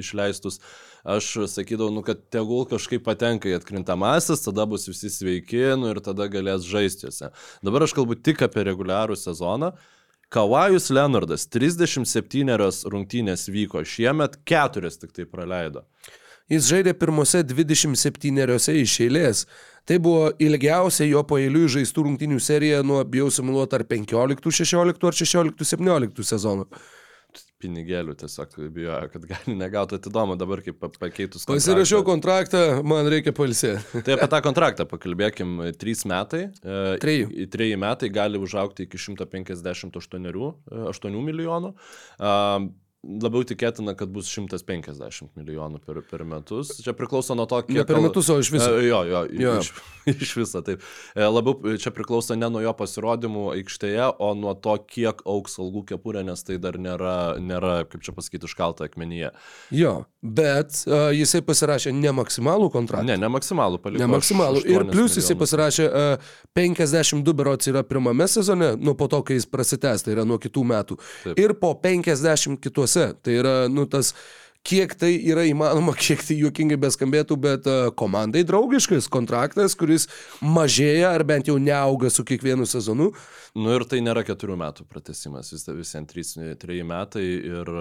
[0.01, 0.59] išleistus.
[1.01, 6.01] Aš sakydavau, nu, kad tegul kažkaip patenka į atkrintamasis, tada bus visi sveiki, nu ir
[6.05, 7.31] tada galės žaisti juose.
[7.61, 9.71] Dabar aš kalbu tik apie reguliarų sezoną.
[10.31, 12.55] Kawajus Leonardas 37
[12.89, 15.83] rungtynės vyko šiemet, 4 tik tai praleido.
[16.51, 18.39] Jis žaidė pirmose 27
[18.81, 19.45] iš eilės.
[19.85, 26.25] Tai buvo ilgiausia jo paėlių žaistų rungtynių serija nuo, bijau simuluoti, ar 15-16 ar 16-17
[26.27, 26.67] sezono
[27.61, 31.45] pinigėlių tiesiog bijojo, kad gali negauti atidomą dabar kaip pakeitus.
[31.49, 34.01] Pasirašiau kontraktą, man reikia palsėti.
[34.05, 35.57] tai apie tą kontraktą pakalbėkim.
[35.81, 36.47] Trys metai.
[37.03, 37.47] Treji.
[37.53, 39.91] Treji metai gali užaukti iki 158
[40.91, 41.75] 8 milijonų.
[43.01, 46.75] Labiau tikėtina, kad bus 150 milijonų per, per metus.
[46.85, 47.79] Čia priklauso nuo to, kiek...
[47.79, 48.67] Ne per metus, o iš viso.
[48.77, 49.53] E, jo, jo, jo.
[49.57, 49.71] Iš,
[50.27, 50.83] iš viso, taip.
[51.17, 55.81] E, labiau čia priklauso ne nuo jo pasirodymų aikštėje, o nuo to, kiek auks algų
[55.89, 59.33] kepurė, nes tai dar nėra, nėra kaip čia pasakyti, iškalta akmenyje.
[59.73, 63.09] Jo, bet uh, jisai pasirašė ne maksimalų kontraktą.
[63.09, 64.03] Ne, ne maksimalų, paliko.
[64.03, 64.61] Ne maksimalų.
[64.69, 69.49] Ir plus jisai pasirašė uh, 52 berots yra pirmame sezone, nu po to, kai jis
[69.49, 71.01] prasitęs, tai yra nuo kitų metų.
[71.25, 71.41] Taip.
[71.41, 72.90] Ir po 50 kituose.
[72.95, 74.13] Tai yra, nu, tas
[74.67, 80.07] kiek tai yra įmanoma, kiek tai juokingai beskambėtų, bet uh, komandai draugiškas kontraktas, kuris
[80.41, 83.11] mažėja ar bent jau neauga su kiekvienu sezonu.
[83.57, 87.73] Nu ir tai nėra keturių metų pratesimas, vis visiems trys, treji metai ir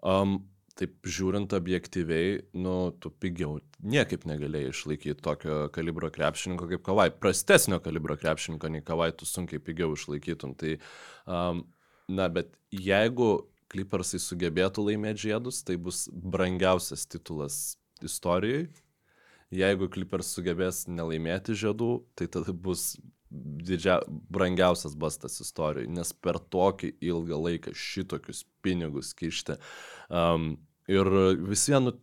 [0.00, 0.38] um,
[0.78, 7.08] taip žiūrint objektyviai, nu, tu pigiau niekaip negalėjai išlaikyti tokio kalibro krepšininko kaip Kavai.
[7.10, 10.54] Prastesnio kalibro krepšininko nei Kavai tu sunkiai pigiau išlaikytum.
[10.58, 10.76] Tai,
[11.26, 11.64] um,
[12.08, 13.32] na, bet jeigu
[13.68, 18.68] Clippersai sugebėtų laimėti žiedus, tai bus brangiausias titulas istorijoje.
[19.52, 22.94] Jeigu Clippers sugebės nelaimėti žiedų, tai tada bus
[23.30, 29.58] didžia, brangiausias bastas istorijoje, nes per tokį ilgą laiką šitokius pinigus kišti.
[30.08, 30.54] Um,
[30.88, 31.08] ir
[31.48, 31.94] vis vien nu,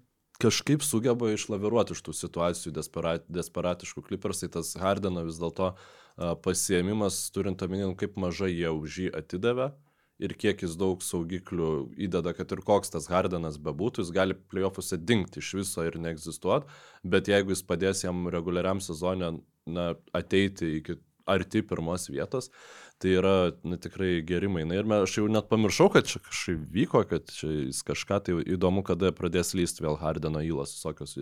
[0.41, 7.24] kažkaip sugeba išlaviruoti iš tų situacijų desperat, desperatiškų Clippersai, tas Hardeno vis dėlto uh, pasiemimas,
[7.34, 9.72] turint omenyje, kaip mažai jie už jį atidavė
[10.20, 11.72] ir kiek jis daug saugiklių
[12.07, 16.70] įdeda, kad ir koks tas Hardenas bebūtų, jis gali playoffuose dingti iš viso ir neegzistuoti,
[17.03, 19.36] bet jeigu jis padės jam reguliariam sezonė
[19.66, 22.51] na, ateiti iki arti pirmos vietos,
[23.01, 23.36] tai yra
[23.66, 24.78] nu, tikrai geri mainai.
[24.82, 28.86] Ir aš jau net pamiršau, kad čia kažkaip vyko, kad čia jis kažką tai įdomu,
[28.86, 31.18] kada pradės lysti vėl Hardeno įlas, visokios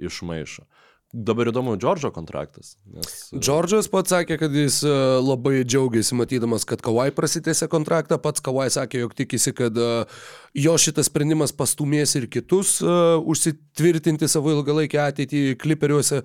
[0.00, 0.64] išmaišo.
[1.12, 2.78] Dabar įdomu, Džordžo kontraktas.
[2.88, 3.26] Nes...
[3.36, 8.70] Džordžas pats sakė, kad jis e, labai džiaugiasi matydamas, kad Kawai prasitėsi kontraktą, pats Kawai
[8.72, 9.88] sakė, jog tikisi, kad e,
[10.56, 16.22] jo šitas sprendimas pastumės ir kitus uh, užsitvirtinti savo ilgalaikį ateitį kliperiuose.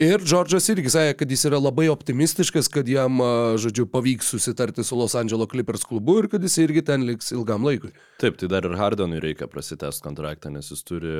[0.00, 3.20] Ir Džordžas irgi sakė, kad jis yra labai optimistiškas, kad jam,
[3.60, 7.68] žodžiu, pavyks susitarti su Los Angeles Clippers klubu ir kad jis irgi ten liks ilgam
[7.68, 7.92] laikui.
[8.22, 11.18] Taip, tai dar ir Hardenui reikia prasitęsti kontraktą, nes jis turi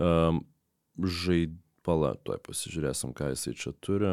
[0.00, 0.40] um,
[0.96, 4.12] žaidimą Pala, tuoj pasižiūrėsim, ką jisai čia turi.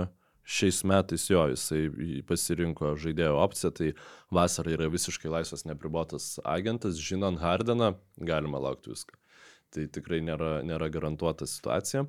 [0.50, 1.84] Šiais metais jo, jisai
[2.26, 3.90] pasirinko žaidėjo opciją, tai
[4.34, 9.20] vasarą yra visiškai laisvas nepribotas agentas, žinant Hardeną, galima laukti viską.
[9.70, 12.08] Tai tikrai nėra, nėra garantuota situacija.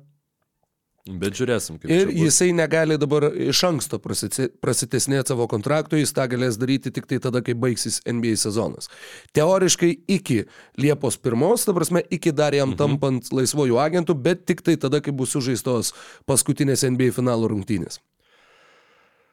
[1.09, 1.89] Bet žiūrėsim, kaip.
[1.89, 7.17] Ir jisai negali dabar iš anksto prasitesnėti savo kontrakto, jis tą galės daryti tik tai
[7.23, 8.91] tada, kai baigsis NBA sezonas.
[9.33, 10.43] Teoriškai iki
[10.77, 12.77] Liepos 1, ta prasme, iki dar jam mhm.
[12.77, 15.95] tampant laisvojų agentų, bet tik tai tada, kai bus sužaistos
[16.29, 17.97] paskutinės NBA finalo rungtynės.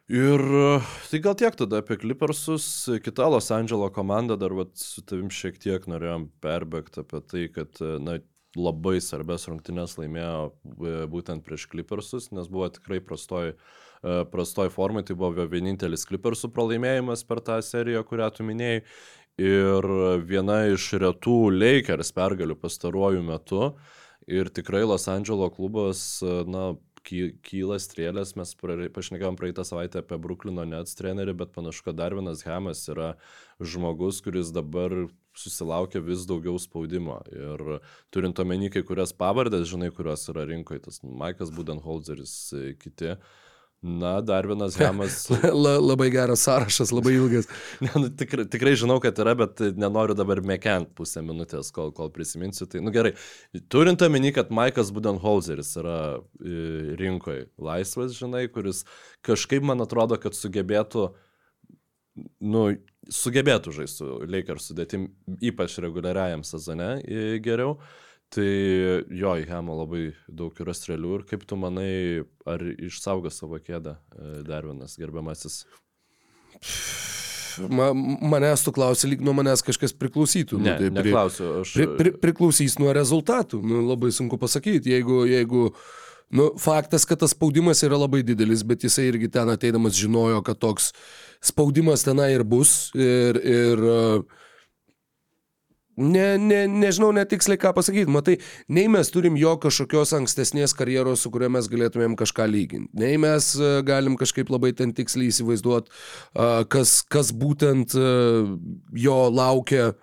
[0.08, 0.40] Ir
[1.10, 2.64] tai gal tiek tada apie Clippersus,
[3.04, 7.76] kita Los Andželo komanda dar vat, su tavim šiek tiek norėjom perbėgti apie tai, kad
[8.00, 8.16] na,
[8.56, 15.04] labai svarbės rungtynės laimėjo e, būtent prieš Clippersus, nes buvo tikrai prastoj, e, prastoj formai,
[15.04, 18.82] tai buvo vienintelis Clippersų pralaimėjimas per tą seriją, kurią tu minėjai.
[19.38, 19.86] Ir
[20.26, 23.68] viena iš retų Lakers pergalių pastaruoju metu.
[24.26, 26.72] Ir tikrai Los Angeles klubas, e, na,
[27.08, 32.44] kyla strėlės, mes pašnekėjom praeitą savaitę apie Bruklino Nets trenerį, bet panašu, kad dar vienas
[32.44, 33.14] Hamas yra
[33.60, 35.06] žmogus, kuris dabar
[35.38, 37.20] susilaukia vis daugiau spaudimo.
[37.32, 37.80] Ir
[38.14, 42.34] turint omeny kai kurias pavardės, žinai, kurios yra rinkoje, tas Maikas Budenholzeris,
[42.82, 43.16] kiti.
[43.82, 45.28] Na, dar vienas Hamas.
[45.64, 47.46] La, labai geras sąrašas, labai ilgas.
[47.84, 52.10] ne, nu, tikrai, tikrai žinau, kad yra, bet nenoriu dabar mekent pusę minutės, kol, kol
[52.10, 52.66] prisiminsiu.
[52.66, 53.12] Tai, nu gerai,
[53.70, 56.00] turint omeny, kad Maikas Budenholzeris yra
[56.98, 58.82] rinkoje laisvas, žinai, kuris
[59.22, 61.12] kažkaip man atrodo, kad sugebėtų,
[62.40, 62.66] nu,
[63.08, 65.08] sugebėtų žaisti su Lakers sudėtim,
[65.40, 66.96] ypač reguliariajam sezone
[67.44, 67.78] geriau.
[68.28, 73.56] Tai jo, į Hemą labai daug yra strėlių ir kaip tu manai, ar išsaugo savo
[73.56, 75.62] kėdę e, Darvinas, gerbiamasis?
[77.72, 80.60] Ma, manęs tu klausi, lyg nuo manęs kažkas priklausytų.
[80.60, 81.72] Ne, nu, tai neklausiu, aš...
[81.78, 84.92] Pri, pri, priklausys nuo rezultatų, nu, labai sunku pasakyti.
[84.92, 85.64] Jeigu, jeigu
[86.30, 90.60] nu, faktas, kad tas spaudimas yra labai didelis, bet jisai irgi ten ateidamas žinojo, kad
[90.60, 90.92] toks
[91.44, 92.90] spaudimas tenai ir bus.
[92.98, 93.84] Ir, ir
[95.98, 98.12] ne, ne, nežinau netiksliai ką pasakyti.
[98.12, 98.36] Matai,
[98.68, 102.92] nei mes turim jo kažkokios ankstesnės karjeros, su kuria mes galėtumėm kažką lyginti.
[102.98, 103.54] Nei mes
[103.88, 105.92] galim kažkaip labai ten tiksliai įsivaizduoti,
[106.72, 109.94] kas, kas būtent jo laukia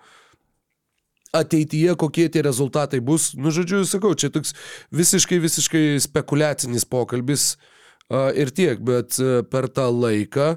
[1.36, 3.32] ateityje, kokie tie rezultatai bus.
[3.38, 4.54] Nu, žodžiu, sakau, čia toks
[4.94, 7.54] visiškai, visiškai spekuliacinis pokalbis
[8.10, 9.18] ir tiek, bet
[9.50, 10.54] per tą laiką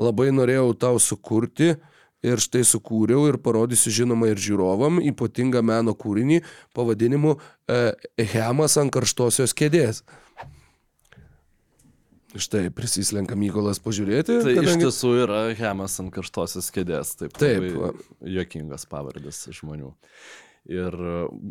[0.00, 1.74] labai norėjau tau sukurti
[2.26, 6.42] ir štai sukūriau ir parodysiu žinoma ir žiūrovam ypatingą meno kūrinį
[6.76, 7.80] pavadinimu e,
[8.32, 10.02] Hemas ant karštosios kėdės.
[12.42, 14.40] Štai prisislenka Mykolas pažiūrėti.
[14.44, 14.72] Tai kadangi...
[14.72, 17.36] iš tiesų yra Hemas ant karštosios kėdės, taip.
[17.40, 18.02] Taip.
[18.20, 19.92] Jokingas pavardės žmonių.
[20.66, 20.94] Ir,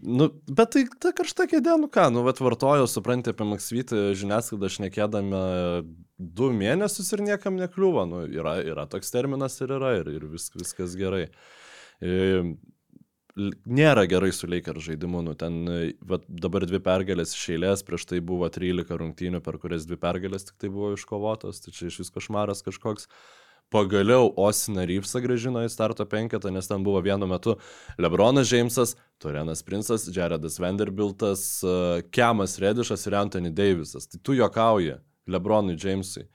[0.04, 4.70] nu, bet tai ta karšta kėdė, nu ką, nu, bet vartojo, suprantate, apie Maksvytį žiniasklaidą
[4.74, 5.40] šnekėdami
[6.20, 10.50] du mėnesius ir niekam nekliūva, nu, yra, yra toks terminas ir yra, ir, ir vis,
[10.58, 11.30] viskas gerai.
[13.36, 15.20] Nėra gerai su Lakers žaidimu.
[15.26, 19.58] Nu, ten e, vat, dabar dvi pergalės iš eilės, prieš tai buvo 13 rungtynių, per
[19.60, 23.10] kurias dvi pergalės tik tai buvo iškovotos, tai čia iš vis košmaras kažkoks.
[23.74, 27.58] Pagaliau Osina Reevesą gražino į starto penketą, nes ten buvo vienu metu
[28.00, 34.08] Lebronas Džeimsas, Torenas Princas, Jaredas Vanderbiltas, e, Kemas Redišas ir Anthony Davisas.
[34.08, 34.96] Tai tu jokauji
[35.28, 36.30] Lebronui Džeimsui.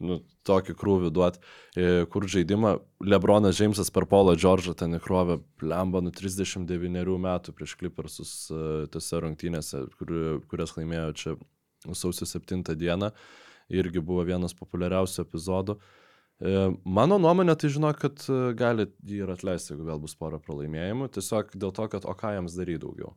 [0.00, 1.38] Nu, tokį krūvį duot,
[1.76, 2.72] E, kur žaidimą
[3.06, 9.20] Lebronas Džeimsas per Paulą Džordžą ten įkrovė plemba nu 39 metų prieš Clippersus e, tose
[9.22, 10.10] rungtynėse, kur,
[10.50, 11.36] kurias laimėjo čia
[11.94, 13.12] sausio 7 dieną.
[13.70, 15.78] Irgi buvo vienas populiariausių epizodų.
[15.78, 18.26] E, Mano nuomonė, tai žinau, kad
[18.58, 22.34] gali jį ir atleisti, jeigu vėl bus pora pralaimėjimų, tiesiog dėl to, kad o ką
[22.34, 23.14] jiems daryti daugiau.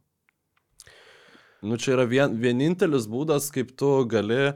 [1.66, 4.52] Nu, čia yra vien, vienintelis būdas, kaip tu gali,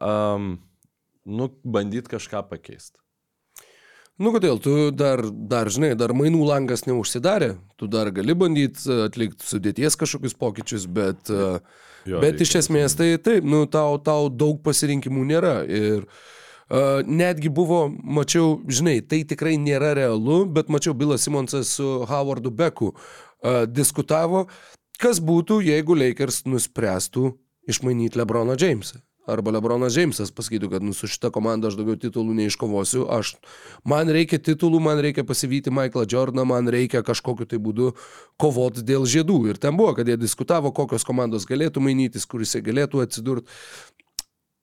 [0.00, 0.54] um,
[1.24, 3.00] nu, bandyti kažką pakeisti.
[4.14, 9.42] Nu kodėl, tu dar, dar, žinai, dar mainų langas neužsidarė, tu dar gali bandyti atlikti
[9.42, 11.58] sudėties kažkokius pokyčius, bet, jo,
[12.06, 15.54] Jo, bet reikia iš esmės tai taip, nu tau, tau daug pasirinkimų nėra.
[15.66, 21.88] Ir uh, netgi buvo, mačiau, žinai, tai tikrai nėra realu, bet mačiau Bilas Simonsas su
[22.06, 24.44] Howardu Beku uh, diskutavo,
[25.00, 27.32] kas būtų, jeigu Lakers nuspręstų
[27.66, 29.00] išmainyti Lebroną Jamesą.
[29.24, 33.34] Arba Lebronas Džeimsas pasakytų, kad nu, su šita komanda aš daugiau titulų neiškovosiu, aš,
[33.88, 37.94] man reikia titulų, man reikia pasivyti Michaelą Jordaną, man reikia kažkokiu tai būdu
[38.40, 39.38] kovoti dėl žiedų.
[39.48, 43.48] Ir ten buvo, kad jie diskutavo, kokios komandos galėtų mainytis, kur jisai galėtų atsidurti.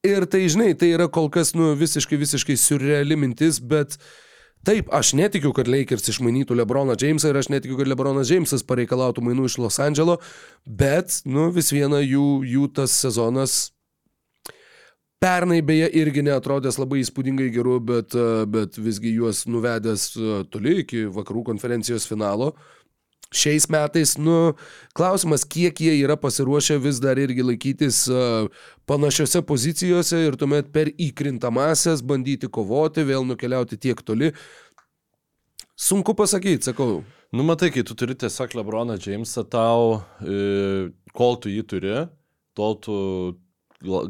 [0.05, 3.97] Ir tai, žinai, tai yra kol kas, nu, visiškai, visiškai surreali mintis, bet
[4.65, 9.25] taip, aš netikiu, kad Lakers išmainytų Lebroną Jamesą ir aš netikiu, kad Lebronas Jamesas pareikalautų
[9.25, 10.19] mainų iš Los Andželo,
[10.65, 13.71] bet, nu, vis viena jų, jų tas sezonas
[15.21, 20.79] Pernai beje irgi neatrodęs labai įspūdingai geru, bet, e, bet visgi juos nuvedęs e, toli
[20.81, 22.55] iki vakarų konferencijos finalo.
[23.31, 24.55] Šiais metais, nu,
[24.97, 28.49] klausimas, kiek jie yra pasiruošę vis dar irgi laikytis uh,
[28.89, 34.33] panašiose pozicijose ir tuomet per įkrintamasias bandyti kovoti, vėl nukeliauti tiek toli.
[35.79, 37.05] Sunku pasakyti, sakau.
[37.31, 41.95] Nu, matai, kai tu turi tiesiog Lebroną Jamesą, tau, e, kol tu jį turi,
[42.57, 42.97] tol tu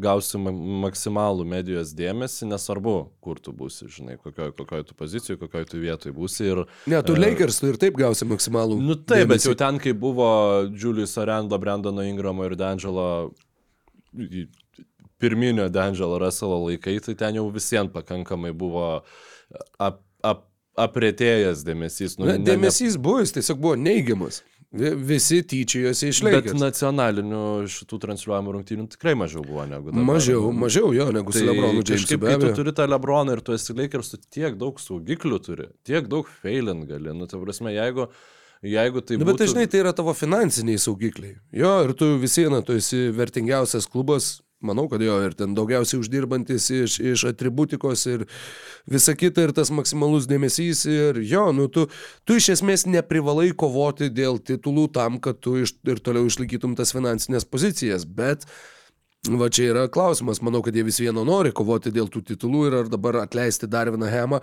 [0.04, 0.52] gausi ma
[0.86, 6.14] maksimalų medijos dėmesį, nesvarbu, kur tu būsi, žinai, kokioj, kokioj tu pozicijoje, kokioj tu vietoje
[6.16, 6.44] būsi.
[6.52, 8.80] Ir, Ne, tu E, Lakers, tu ir taip gausi maksimalų.
[8.82, 9.48] Nu taip, bet dėmesį.
[9.52, 10.28] jau ten, kai buvo
[10.76, 13.32] Julius Arendo, Brandono Ingramo ir D'Angelo
[15.22, 19.04] pirminio D'Angelo Russelo laikai, tai ten jau visiems pakankamai buvo
[19.80, 20.48] ap, ap,
[20.82, 22.18] apretėjęs dėmesys.
[22.20, 24.42] Nu, Na, dėmesys buvo, jis tiesiog buvo neigiamas.
[24.72, 26.62] Vi- Visi tyčiojosi iš Bet Lakers.
[26.62, 30.06] nacionalinių šitų transliuojamų rungtynių tikrai mažiau buvo negu dabar.
[30.14, 31.84] Mažiau, mažiau jo negu su Lebronu.
[31.84, 35.42] Tai be kai tu turi tą Lebroną ir tu esi Lakers, tu tiek daug saugiklių
[35.44, 37.12] turi, tiek daug failint gali.
[37.12, 38.08] Nu, tai prasme, jeigu,
[38.64, 39.28] jeigu tai Na, būtų...
[39.34, 41.36] bet dažnai tai yra tavo finansiniai saugikliai.
[41.52, 46.02] Jo, ir tu vis viena, tu esi vertingiausias klubas, manau, kad jo, ir ten daugiausiai
[46.02, 48.26] uždirbantis iš, iš atributikos ir
[48.90, 50.84] visa kita, ir tas maksimalus dėmesys.
[50.90, 51.88] Ir jo, nu tu,
[52.26, 56.94] tu iš esmės neprivalai kovoti dėl titulų tam, kad tu iš, ir toliau išlaikytum tas
[56.96, 58.48] finansinės pozicijas, bet
[59.30, 62.76] Va čia yra klausimas, manau, kad jie vis vieno nori kovoti dėl tų titulų ir
[62.80, 64.40] ar dabar atleisti Darviną Hemą.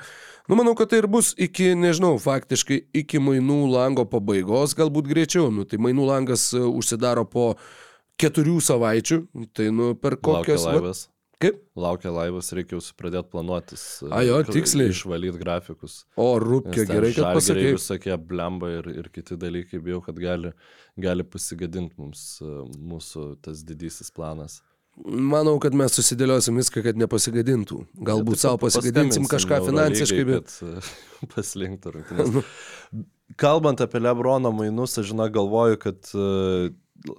[0.47, 5.49] Nu, manau, kad tai ir bus iki, nežinau, faktiškai iki mainų lango pabaigos, galbūt greičiau.
[5.51, 7.49] Nu, tai mainų langas e, užsidaro po
[8.21, 9.19] keturių savaičių,
[9.57, 10.67] tai nu per Laukia kokias...
[10.67, 11.05] va- laivas.
[11.39, 11.59] Kaip?
[11.79, 13.83] Laukia laivas, reikia jau pradėti planuotis.
[14.11, 14.91] A, jo, tiksliai.
[14.91, 16.01] Išvalyti grafikus.
[16.19, 17.69] O, rūpkė, gerai, kad pasakai.
[17.77, 20.51] Visokie blemba ir, ir kiti dalykai, bijau, kad gali,
[20.99, 22.49] gali pasigadinti mums e,
[22.91, 24.59] mūsų tas didysis planas.
[24.99, 27.85] Manau, kad mes susidėliosim viską, kad nepasigadintų.
[28.03, 30.57] Galbūt Tiesiog savo pasigadinsim kažką finansiškai, bet...
[30.67, 30.83] e,
[31.37, 32.51] paslinktų rungtynės.
[33.39, 36.27] Kalbant apie Lebrono mainus, aš žinau, galvoju, kad e,
[36.73, 36.75] i-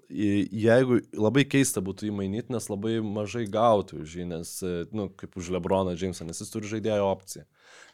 [0.09, 4.51] jeigu labai keista būtų įmainyti, nes labai mažai gautų už jį, nes,
[4.95, 7.45] nu, kaip už Lebroną Jamesą, nes jis turi žaidėjo opciją.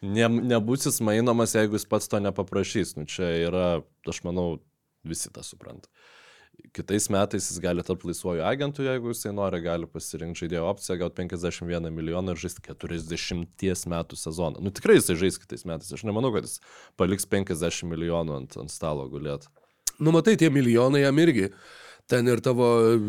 [0.01, 2.95] Ne, nebus jis mainomas, jeigu jis pats to nepaprašys.
[2.97, 3.67] Nu, čia yra,
[4.09, 4.59] aš manau,
[5.05, 5.91] visi tą supranta.
[6.75, 11.19] Kitais metais jis gali tapti laisvuoju agentu, jeigu jisai nori, gali pasirinkti žaidėjo opciją, gauti
[11.21, 14.63] 51 milijoną ir žaisti 40 metų sezoną.
[14.63, 15.91] Nu tikrai jisai žais kitais metais.
[15.93, 16.61] Aš nemanau, kad jis
[16.99, 19.51] paliks 50 milijonų ant, ant stalo gulėti.
[19.99, 21.49] Nu, matai, tie milijonai jam irgi.
[22.05, 22.67] Ten ir tavo,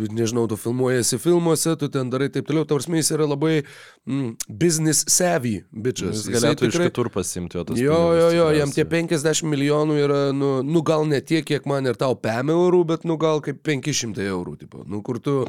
[0.08, 5.04] nežinau, tu filmuojasi filmuose, tu ten darai taip toliau, tavars jis yra labai mm, business
[5.12, 6.22] savvy, bičias.
[6.22, 7.76] Jis galėtų iš kitur pasimti, o tas...
[7.76, 9.42] Jo, jo, jo, jam tie tikriausiai.
[9.44, 13.04] 50 milijonų yra, nu, nu gal ne tiek, kiek man ir tau PM eurų, bet
[13.04, 15.42] nu gal kaip 500 eurų, tipo, nu kur tu...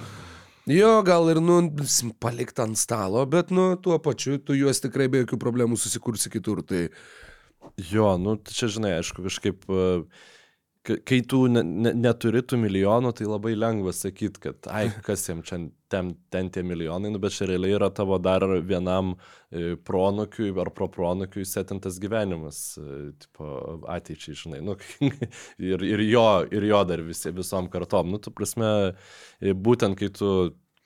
[0.67, 1.61] Jo, gal ir, nu,
[2.19, 6.59] palikt ant stalo, bet, nu, tuo pačiu tu juos tikrai be jokių problemų susikursi kitur.
[6.67, 6.89] Tai,
[7.91, 10.01] Jo, nu čia žinai, aišku, kažkaip, Ka-
[10.87, 15.41] Kai tu ne, ne, neturi tų milijonų, tai labai lengva sakyti, kad, ai, kas jam
[15.45, 15.59] čia
[15.91, 20.71] ten, ten tie milijonai, nu, bet čia realiai yra tavo dar vienam e, pronukiui ar
[20.75, 23.49] propronukiui setintas gyvenimas, e, tipo,
[23.97, 24.77] ateičiai, žinai, nu,
[25.71, 28.13] ir, ir, jo, ir jo dar visi, visom kartom.
[28.13, 28.71] Nu, tu prasme,
[29.41, 30.33] e, būtent kai tu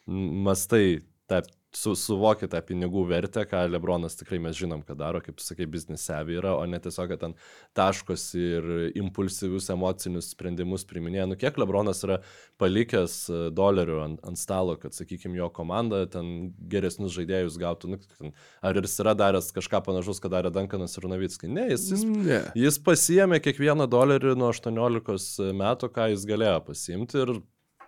[0.08, 1.44] mastai tą
[1.76, 6.04] su, suvoki tą pinigų vertę, ką Lebronas tikrai mes žinom, ką daro, kaip sakai, biznis
[6.08, 7.36] sevi yra, o ne tiesiog, kad ten
[7.78, 8.68] taškosi ir
[9.00, 11.30] impulsyvius emocinius sprendimus priminėja.
[11.32, 12.20] Nu, kiek Lebronas yra
[12.62, 17.94] palikęs e, dolerių ant, ant stalo, kad, sakykime, jo komanda ten geresnius žaidėjus gautų.
[17.96, 21.52] Nu, ten, ar jis yra daręs kažką panašaus, ką darė Dankanas ir Navickai?
[21.52, 22.44] Ne, jis, jis, Ne.
[22.60, 27.36] jis pasiemė kiekvieną dolerį nuo 18 metų, ką jis galėjo pasiimti ir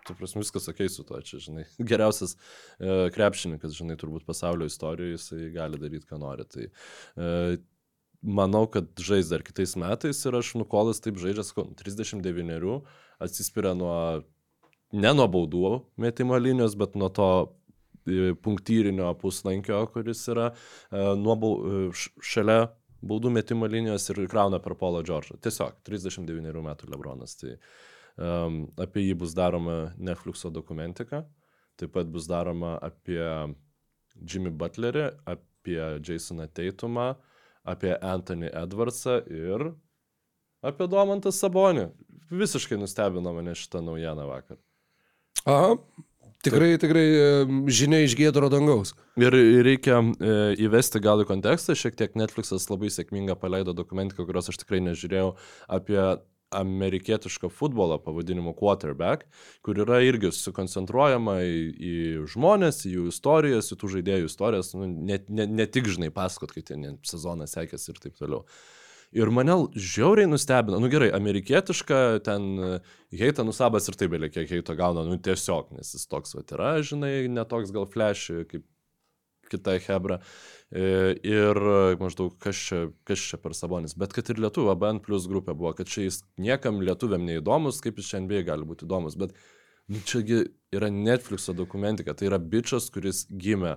[0.04, 5.18] tu prasme viskas ok su to, čia, žinai, geriausias e, krepšininkas, žinai, turbūt pasaulio istorijoje,
[5.18, 6.46] jisai gali daryti, ką nori.
[6.50, 7.56] Tai e,
[8.24, 12.78] manau, kad žais dar kitais metais ir aš nukolas taip žaidžia, sakau, 39
[13.24, 13.96] atsispiria nuo,
[14.92, 17.28] ne nuo baudų metimo linijos, bet nuo to
[18.06, 21.84] e, punktyrinio puslankio, kuris yra e, nuo e,
[22.24, 22.62] šalia
[23.04, 25.38] baudų metimo linijos ir krauna per Polo Džordžą.
[25.44, 27.36] Tiesiog 39 metų Lebronas.
[27.40, 31.24] Tai um, apie jį bus daroma Netflixo dokumentika,
[31.80, 33.22] taip pat bus daroma apie
[34.14, 37.14] Jimmy Butlerį, apie Jasoną Teitumą,
[37.64, 39.72] apie Anthony Edwardsą ir
[40.64, 41.88] apie Domantą Sabonį.
[42.34, 44.58] Visiškai nustebino mane šitą naujieną vakar.
[45.44, 45.74] Aha.
[46.44, 47.04] Tikrai, tikrai
[47.72, 48.92] žinia iš gėdro dangaus.
[49.16, 49.32] Ir
[49.64, 50.34] reikia e,
[50.66, 55.30] įvesti gal į kontekstą, šiek tiek Netflixas labai sėkmingą paleido dokumentiką, kurios aš tikrai nežiūrėjau,
[55.72, 56.02] apie
[56.58, 59.26] amerikietišką futbolą pavadinimu quarterback,
[59.64, 61.96] kur yra irgi sukoncentruojama į, į
[62.34, 66.54] žmonės, į jų istorijas, į tų žaidėjų istorijas, nu, ne, ne, ne tik, žinai, pasakot,
[66.54, 68.44] kaip ten sezonas sekėsi ir taip toliau.
[69.14, 72.48] Ir mane žiauriai nustebino, nu gerai, amerikietiška, ten
[73.14, 76.72] heita nusabas ir taip belie kiek heito gauna, nu tiesiog, nes jis toks va yra,
[76.82, 78.64] žinai, netoks gal flash kaip
[79.52, 80.20] kita Hebra.
[80.74, 81.60] E, Ir
[82.00, 83.96] maždaug kas čia, kas čia per sabonis.
[83.98, 88.00] Bet kad ir lietuvių ABN plus grupė buvo, kad čia jis niekam lietuviam neįdomus, kaip
[88.00, 89.18] jis šiandien gali būti įdomus.
[89.20, 89.36] Bet
[89.88, 93.76] nu, čiagi yra Netflixo dokumentika, tai yra bičias, kuris gimė.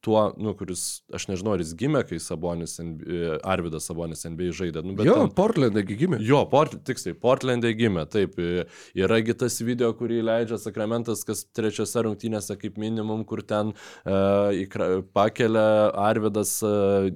[0.00, 4.50] E, tuo, nu, kuris, aš nežinau, ar jis gimė, kai Sabonis, NBA Arvidas Sabonis NBA
[4.56, 4.82] žaidė.
[4.84, 6.18] Nu, Jo, ten- Portlandai gimė.
[6.24, 8.38] Jo, port, tiksliai, Portlandė gimė, taip.
[8.38, 8.64] e,
[8.96, 13.74] Yragi tas video, kurį leidžia Sakramentas, kas trečiose rungtynėse kaip minimum, kur ten
[14.06, 17.10] uh, pakelia Arvidas uh,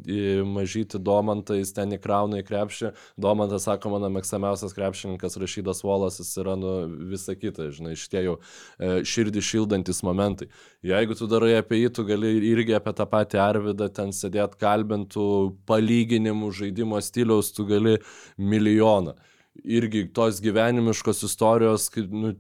[0.45, 2.93] mažyti Domantą, jis ten įkrauna į krepšį.
[3.21, 6.75] Domantas, sako, mano mėgstamiausias krepšininkas Rašydas Volas, jis yra nu,
[7.11, 10.51] visa kita, žinai, šitie jau uh, širdį šildantis momentai.
[10.85, 15.29] Jeigu tu darai apie jį, tu gali irgi apie tą patį Arvidą ten sėdėt kalbintų
[15.69, 17.99] palyginimų žaidimo stiliaus, tu gali
[18.39, 19.17] milijoną
[19.63, 22.33] irgi tos gyvenimiškos istorijos, kai nu,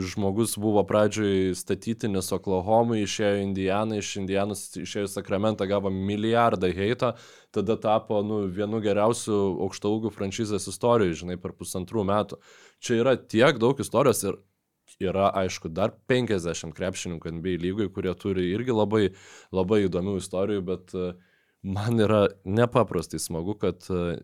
[0.00, 7.12] žmogus buvo pradžioj statytinis Oklahomai, išėjo į Indianą, iš Indianos išėjo Sakramentą, gavo milijardą heito,
[7.52, 12.40] tada tapo nu, vienu geriausių aukštaūgių franšizės istorijų, žinai, per pusantrų metų.
[12.82, 14.40] Čia yra tiek daug istorijos ir
[15.00, 19.04] yra, aišku, dar 50 krepšininkų NBA lygoj, kurie turi irgi labai,
[19.54, 21.12] labai įdomių istorijų, bet e,
[21.62, 24.16] man yra nepaprastai smagu, kad e,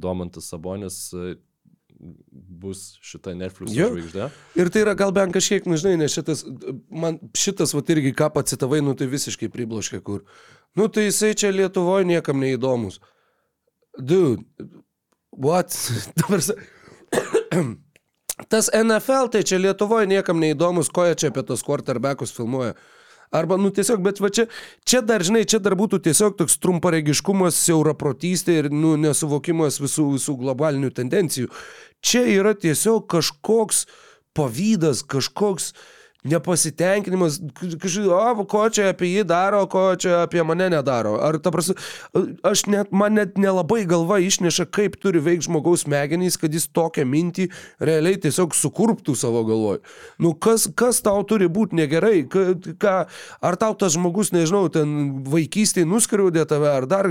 [0.00, 1.36] Domantas Sabonis e,
[1.96, 4.28] bus šita Netflix žvaigždė.
[4.58, 6.44] Ir tai yra gal bent kažkiek, nu žinai, nes šitas,
[6.92, 10.24] man šitas, va irgi ką pacitavai, nu tai visiškai pribloškė, kur.
[10.76, 13.00] Nu tai jisai čia Lietuvoje niekam neįdomus.
[13.96, 14.44] Dude,
[15.32, 15.72] what?
[16.20, 16.44] Dabar,
[18.52, 22.76] tas NFL tai čia Lietuvoje niekam neįdomus, ko jie čia apie tos quarterbackus filmuoja.
[23.34, 24.46] Arba, nu tiesiog, bet va čia,
[24.86, 30.36] čia dar, žinai, čia dar būtų tiesiog toks trumparegiškumas, siauraprotystė ir, nu, nesuvokimas visų, visų
[30.44, 31.50] globalinių tendencijų.
[32.06, 33.86] Čia yra tiesiog kažkoks
[34.36, 35.72] pavydas, kažkoks
[36.26, 37.38] nepasitenkinimas,
[37.82, 41.16] kažkaip, o, ko čia apie jį daro, ko čia apie mane nedaro.
[41.22, 41.76] Ar ta prasme,
[42.46, 47.06] aš net, man net nelabai galva išneša, kaip turi veikti žmogaus smegenys, kad jis tokią
[47.08, 47.48] mintį
[47.82, 49.80] realiai tiesiog sukurptų savo galvoj.
[50.22, 52.46] Nu, kas, kas tau turi būti negerai, ka,
[52.82, 52.96] ką,
[53.46, 54.96] ar tau tas žmogus, nežinau, ten
[55.30, 57.10] vaikystėje nuskriaudė tave, ar dar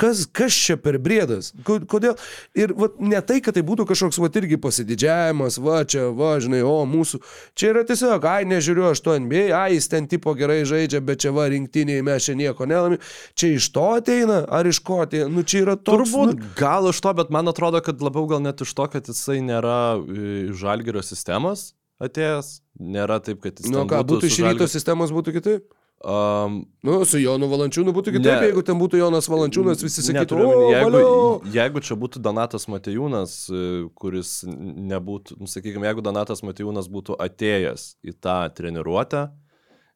[0.00, 2.16] kas, kas čia per brėdas, Ko- kodėl.
[2.56, 6.62] Ir vat, ne tai, kad tai būtų kažkoks, va, irgi pasididžiavimas, va, čia, va, žinai,
[6.66, 7.20] o, mūsų,
[7.58, 11.22] čia yra tiesiog, ai, nežiūriu aš to NBA, ai, jis ten tipo gerai žaidžia, bet
[11.24, 13.00] čia va, rinktiniai mes čia nieko nelami.
[13.38, 16.12] Čia iš to ateina, ar iš ko ateina, nu, čia yra toks.
[16.12, 19.10] Turbūt nu, gal iš to, bet man atrodo, kad labiau gal net iš to, kad
[19.10, 22.54] jisai nėra e, žalgerio sistemos atėjęs.
[22.80, 23.68] Nėra taip, kad jis...
[23.72, 25.68] Nu, ką, būtų iš ryto sistemos, būtų kitaip.
[26.00, 28.46] Um, Nu, su Jonu Valančiūnu būtų kitaip, Ne.
[28.48, 31.40] jeigu ten būtų Jonas Valančiūnas, visi sakytų, omeny, o, jeigu, valio.
[31.52, 37.84] jeigu čia būtų Donatas Matejūnas, e, kuris nebūtų, nu, sakykime, jeigu Donatas Matejūnas būtų atėjęs
[38.00, 39.26] į tą treniruotę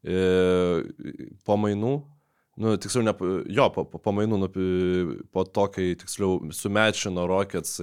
[0.05, 0.85] e,
[1.49, 1.95] po mainų,
[2.61, 3.15] nu, tiksliau, ne,
[3.51, 4.49] jo, po, po, po mainų, nu,
[5.35, 7.81] po to, kai, tiksliau, sumečino Rockets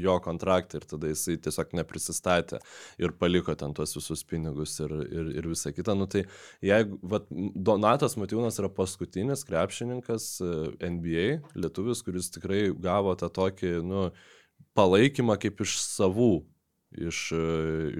[0.00, 2.60] jo kontraktą ir tada jisai tiesiog neprisistatė
[3.00, 6.26] ir paliko ten tuos visus pinigus ir, ir, ir visą kitą, nu, tai
[6.64, 10.52] jeigu, vat, Donatas Matijūnas yra paskutinis krepšininkas e,
[10.90, 14.08] NBA, lietuvis, kuris tikrai gavo tą tokį, nu,
[14.76, 16.32] palaikymą kaip iš savų
[16.98, 17.42] iš, e,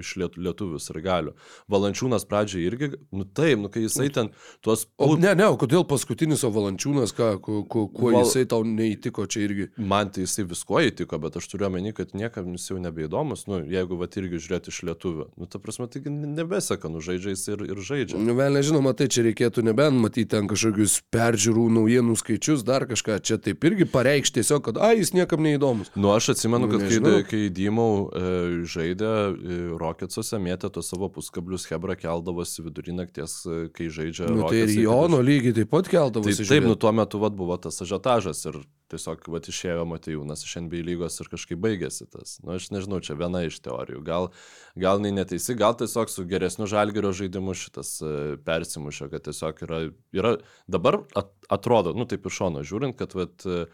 [0.01, 1.33] iš liet, lietuvių ir galių.
[1.71, 4.31] Valančiūnas pradžiai irgi, nu taip, nu kai jisai ten
[4.63, 4.87] tuos...
[5.01, 9.25] O ne, ne, o kodėl paskutinis, o Valančiūnas, ką, kuo, kuo, Val- jisai tau neįtiko
[9.31, 9.69] čia irgi?
[9.79, 13.61] Man tai jisai visko įtiko, bet aš turiu omeny, kad niekam jis jau nebeįdomus, nu,
[13.71, 15.29] jeigu va irgi žiūrėti iš lietuvių.
[15.39, 18.19] Nu, ta prasme, taigi nebeseka, nu, žaidžia jis ir, ir žaidžia.
[18.19, 23.21] Nu, vėl nežinoma, tai čia reikėtų nebent matyti ten kažkokius peržiūrų, naujienų skaičius, dar kažką.
[23.23, 25.93] Čia taip irgi pareikšti tiesiog, kad, ai, jis niekam neįdomus.
[25.95, 27.15] Nu, aš atsimenu, Nu, kad kai, nežinau.
[27.29, 28.25] kai Dymau e,
[28.67, 34.47] žaidė e, Rocketsuose, mėtė tos savo puskablius, Hebra keldavosi vidurį nakties, e, kai žaidžia Nu,
[34.49, 36.47] tai ir Jono aš- lygiai taip pat Tai keldavosi.
[36.49, 38.59] taip, nu tuo metu vat, buvo tas ažiotažas ir
[38.91, 42.39] tiesiog vat, išėjo Matejūnas iš NBA lygos ir kažkaip baigėsi tas.
[42.43, 44.01] Na, nu, aš nežinau, čia viena iš teorijų.
[44.03, 44.31] Gal,
[44.75, 49.79] gal nei neteisi, gal tiesiog su geresniu žalgerio žaidimu šitas e, persimušė, kad tiesiog yra,
[50.11, 50.33] yra
[50.67, 53.65] dabar at, atrodo, nu taip iš šono žiūrint, kad vat, e,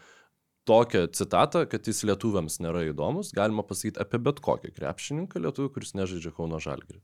[0.68, 5.94] tokią citatą, kad jis lietuviams nėra įdomus, galima pasakyti apie bet kokį krepšininką lietuvį, kuris
[5.96, 7.00] nežaidžia Kauno žalgerį.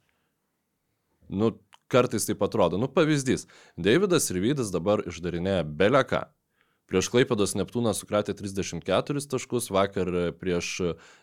[1.32, 1.54] Nu,
[1.88, 2.78] kartais taip atrodo.
[2.80, 3.46] Nu, pavyzdys.
[3.80, 6.26] Davidas ir Vydas dabar išdarinėja beleką.
[6.84, 10.68] Prieš Klaipėdos Neptūną sukratė 34 taškus, vakar prieš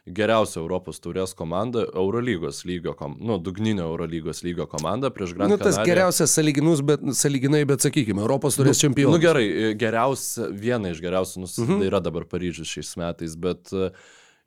[0.09, 5.59] geriausią Europos taurės komandą, Eurolygos lygio, kom, nu, dugninio Eurolygos lygio komandą prieš Grand Nu,
[5.61, 5.91] tas Canariją.
[5.91, 9.13] geriausias saliginus, bet, saliginai, bet sakykime, Europos turės čempioną.
[9.13, 9.45] Nu gerai,
[9.77, 11.85] geriausia, viena iš geriausių, nu, Mhm.
[11.91, 13.91] yra dabar Paryžius šiais metais, bet e,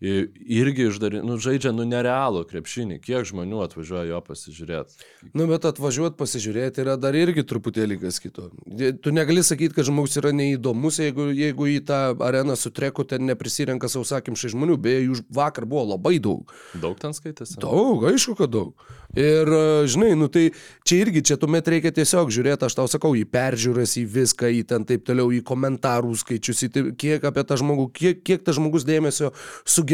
[0.00, 2.98] irgi išdari, nu, žaidžia, nu, nerealų krepšinį.
[3.04, 4.98] Kiek žmonių atvažiuoja jo pasižiūrėti?
[5.32, 8.50] Nu, bet atvažiuoti pasižiūrėti yra dar irgi truputėlį kas kito.
[8.66, 13.24] Tu negali sakyti, kad žmogus yra neįdomus, jeigu, jeigu į tą areną su treku ten
[13.30, 14.80] neprisirenka sausakimšai žmonių.
[14.84, 16.52] Beje, jų vakar buvo labai daug.
[16.74, 17.60] Daug ten skaitėsi?
[17.62, 18.74] Daug, aišku, kad daug.
[19.14, 20.48] Ir, e, žinai, nu tai
[20.82, 24.64] čia irgi, čia tuomet reikia tiesiog žiūrėti, aš tau sakau, į peržiūras, į viską, į
[24.66, 28.58] ten taip toliau, į komentarų skaičius, į tai, kiek apie tą žmogų, kiek, kiek tas
[28.58, 29.30] žmogus dėmesio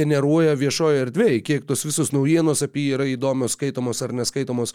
[0.01, 4.74] sugeneruoja viešoje erdvėje, kiek tos visos naujienos apie jį yra įdomios, skaitomos ar neskaitomos.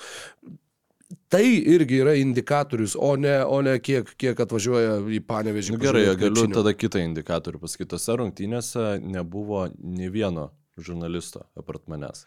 [1.30, 5.76] Tai irgi yra indikatorius, o ne, o ne kiek, kiek atvažiuoja į panevežį.
[5.76, 7.92] Nu, gerai, galiu tada kitą indikatorių pasakyti.
[7.94, 10.50] Tose rungtynėse nebuvo nei vieno
[10.82, 12.26] žurnalisto apart manęs.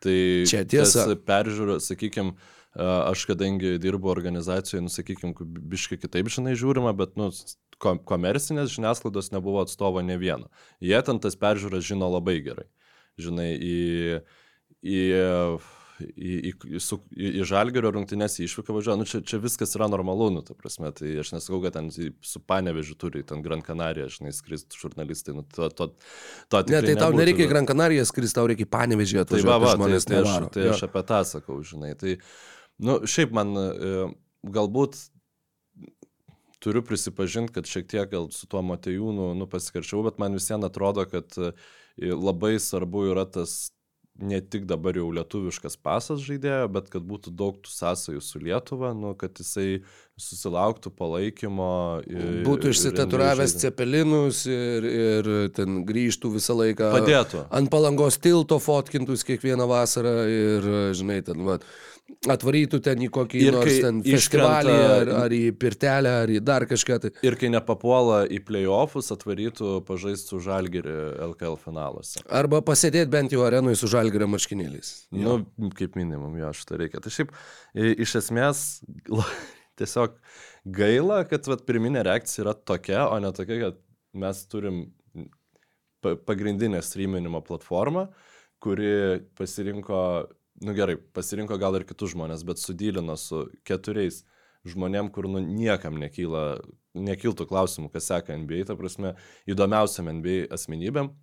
[0.00, 0.16] Tai
[0.48, 1.04] Čia tiesa.
[1.04, 2.36] tas Peržiūrė, sakykime,
[2.78, 5.34] aš kadangi dirbu organizacijoje, nu, sakykime,
[5.74, 7.28] biškai kitaip žinai žiūrima, bet, nu,
[7.80, 10.50] ko- komercinės žiniasklaidos nebuvo atstovo ne vieno.
[10.84, 12.68] Jie ten tas peržiūras žino labai gerai.
[13.20, 13.76] Žinai, į,
[14.86, 15.00] į,
[16.00, 19.88] į, į, į, su, į, į žalgerio rungtynės išvyką važiuoja, nu čia, čia viskas yra
[19.92, 23.60] normalu, nu, ta prasme, tai aš nesakau, kad ten į- su panevežiu turi, ten Gran
[23.66, 25.90] Canaria, žinai, skrist žurnalistai, nu, to, to,
[26.48, 29.50] to Ne, tai tau nereikia į Gran Canaria skristi, tau reikia į panevežį Tai atvažiuoti.
[29.52, 30.50] va, va, tai, žmonės tai, aš, nevaro.
[30.56, 31.92] tai aš apie tą sakau, žinai.
[32.00, 32.16] Tai,
[32.88, 33.94] nu, šiaip man e,
[34.56, 34.96] galbūt
[36.60, 41.06] turiu prisipažinti, kad šiek tiek gal su tuo Matejūnu nu, pasikarčiau, bet man visiems atrodo,
[41.08, 41.52] kad e,
[42.12, 43.70] labai svarbu yra tas
[44.20, 48.90] ne tik dabar jau lietuviškas pasas žaidėjo, bet kad būtų daug tų sąsajų su Lietuva,
[48.92, 49.78] nu, kad jisai
[50.20, 51.68] susilauktų palaikymo.
[52.04, 56.90] ir- Būtų išsitaturavęs cepelinus ir, ir ten grįžtų visą laiką.
[56.98, 57.46] Padėtų.
[57.50, 60.68] Ant palangos tilto fotkintųs kiekvieną vasarą ir,
[61.00, 61.56] žinai, ten, va,
[62.30, 66.66] atvarytų ten į kokį Ir nors ten festivalį ar, ar į pirtelę, ar į dar
[66.70, 66.98] kažką.
[67.04, 67.10] Tai.
[67.26, 70.96] Ir kai nepapuola į playoffus, atvarytų pažaisti su Žalgiri
[71.30, 72.22] LKL finaluose.
[72.28, 74.92] Arba pasėdėti bent jau arenui su žalgerio marškinėliais.
[75.16, 75.40] Nu,
[75.78, 77.02] kaip minimum, jo, šitą reikia.
[77.04, 77.34] Tai šiaip,
[77.74, 78.64] iš esmės,
[79.80, 80.16] tiesiog
[80.76, 83.80] gaila, kad vat, pirminė reakcija yra tokia, o ne tokia, kad
[84.20, 84.82] mes turim
[86.04, 88.08] pa- pagrindinę streaminimo platformą,
[88.60, 90.00] kuri pasirinko,
[90.60, 94.22] nu gerai, pasirinko gal ir kitus žmonės, bet sudylino su keturiais
[94.68, 96.60] žmonėm, kur nu niekam nekyla,
[96.94, 99.14] nekiltų klausimų, kas seka NBA, ta prasme,
[99.48, 101.14] įdomiausiam NBA asmenybėm.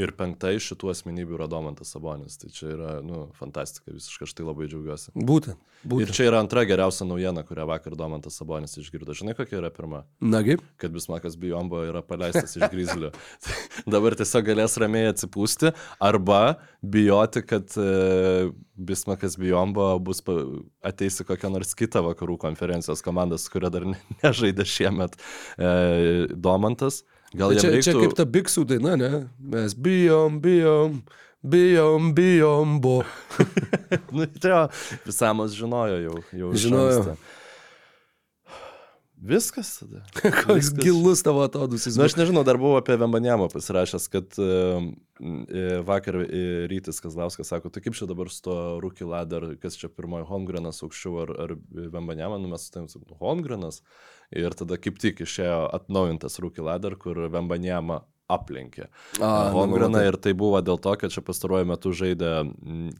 [0.00, 2.38] Ir penkta iš šitų asmenybių yra Domantas Sabonis.
[2.40, 5.12] Tai čia yra, nu, fantastika, visiškai aš tai labai džiaugiuosi.
[5.12, 5.58] Būtent.
[5.84, 6.12] Ir būtent.
[6.16, 9.12] čia yra antra geriausia naujiena, kurią vakar Domantas Sabonis išgirdo.
[9.18, 10.00] Žinai, kokia yra pirma?
[10.24, 13.10] Nagi, Kad Bismakas Bijombo yra paleistas iš Grizlio.
[13.92, 16.40] Dabar tiesiog galės ramiai atsipūsti arba
[16.80, 18.48] bijoti, kad e,
[18.80, 20.40] Bismakas Bijombo bus pa-
[20.88, 25.20] ateis į kokią nors kitą vakarų konferencijos komandą, su kuria dar ne- nežaidė šiemet
[25.60, 27.02] e, Domantas.
[27.32, 27.84] Gal čia, reiktų...
[27.86, 29.10] čia kaip ta biksų daina, ne?
[29.54, 30.98] Mes bijom, bijom,
[31.40, 33.02] bijom, bijom, bo.
[34.12, 34.60] Nu, tai jo,
[35.04, 36.18] visamas žinojo jau.
[36.36, 36.98] jau Žinojo.
[36.98, 37.41] anksto.
[39.22, 40.00] Viskas tada.
[40.42, 40.78] Koks Viskas.
[40.82, 41.94] gilus tavo atodusis.
[41.96, 44.82] Na, aš nežinau, dar buvau apie Vembanėmą pasirašęs, kad uh,
[45.86, 46.40] vakar e,
[46.70, 50.82] Rytis Kazlauskas sako, tai kaip čia dabar su to Rūki Ladar, kas čia pirmoji Holmgrenas
[50.82, 51.54] aukščiau ar, ar
[51.94, 53.82] Vembanėmą, nu mes su tavim sakom, Holmgrenas.
[54.34, 58.88] Ir tada kaip tik išėjo atnaujintas Rūki Ladar, kur Vembanėmą aplenkė.
[59.20, 60.10] Nu, Holmgreną matai.
[60.10, 62.34] ir tai buvo dėl to, kad čia pastaruoju metu žaidė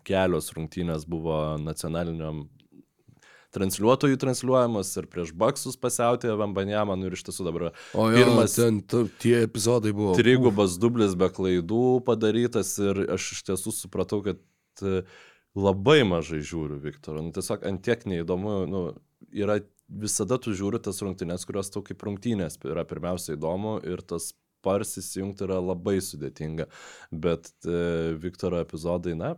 [0.07, 2.47] kelios rungtynės buvo nacionaliniam
[3.53, 8.57] transliuotojų transliuojamas ir prieš Baksus pasiautė Vembanėmą, nu ir iš tiesų dabar O jo, pirmas
[8.59, 8.81] ten
[9.23, 10.17] tie epizodai buvo.
[10.19, 14.41] trigubas dublis be klaidų padarytas ir aš iš tiesų supratau, kad
[14.85, 15.03] e,
[15.59, 17.25] labai mažai žiūriu Viktorą.
[17.25, 18.85] Nu, tiesiog antiek neįdomu, nu,
[19.33, 19.61] yra
[19.93, 25.45] visada tu žiūri tas rungtynės, kurios tau kaip rungtynės yra pirmiausia įdomu ir tas parsisijungti
[25.47, 26.69] yra labai sudėtinga.
[27.13, 29.35] Bet e, Viktoro epizodai, na,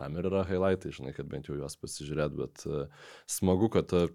[0.00, 2.84] tam ir yra highlightai, žinai, kad bent jau juos pasižiūrėt, bet e,
[3.30, 4.06] smagu, kad e,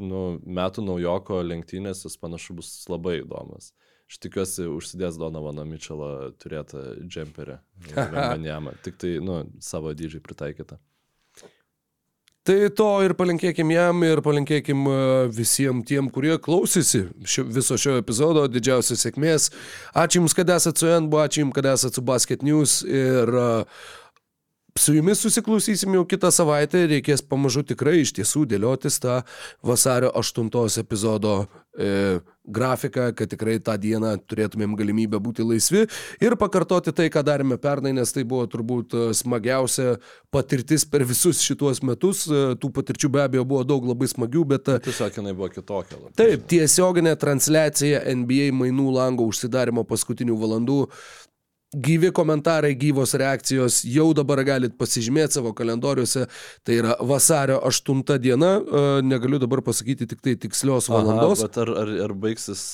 [0.00, 3.72] nu, metų naujoko lenktynės jis panašu bus labai įdomus.
[4.10, 7.60] Aš tikiuosi, užsidės Donovano Mitchellą turėtą džemperį.
[7.94, 8.76] Vembanjamą.
[8.84, 10.80] Tik tai, nu, savo dydžiai pritaikytą.
[12.44, 14.96] Tai to ir palinkėkim jam ir palinkėkim e,
[15.32, 18.42] visiems tiem, kurie klausėsi šio, viso šio epizodo.
[18.52, 19.48] Didžiausios sėkmės.
[19.96, 23.86] Ačiū Jums, kad esate su NBO, ačiū Jums, kad esate su Basket News ir uh,
[24.78, 26.80] su Jumis susiklausysim jau kitą savaitę.
[26.90, 29.20] Reikės pamažu tikrai iš tiesų dėliotis tą
[29.62, 30.50] vasario 8
[30.82, 31.44] epizodo
[31.78, 35.84] e, grafiką, kad tikrai tą dieną turėtumėm galimybę būti laisvi
[36.20, 39.94] ir pakartoti tai, ką darėme pernai, nes tai buvo turbūt e, smagiausia
[40.34, 42.26] patirtis per visus šituos metus.
[42.26, 46.00] E, Tų patirčių be abejo buvo daug labai smagių, bet e, Tiesiog jinai buvo kitokia.
[46.02, 46.16] Labai.
[46.18, 50.80] Taip, tiesioginė transliacija NBA mainų lango užsidarimo paskutinių valandų.
[51.74, 56.26] Gyvi komentarai, gyvos reakcijos, jau dabar galit pasižymėti savo kalendoriuose.
[56.64, 61.42] Tai yra vasario 8 diena, e, negaliu dabar pasakyti tik tai tikslios valandos.
[61.42, 62.64] Aha, bet ar, ar, ar baigsis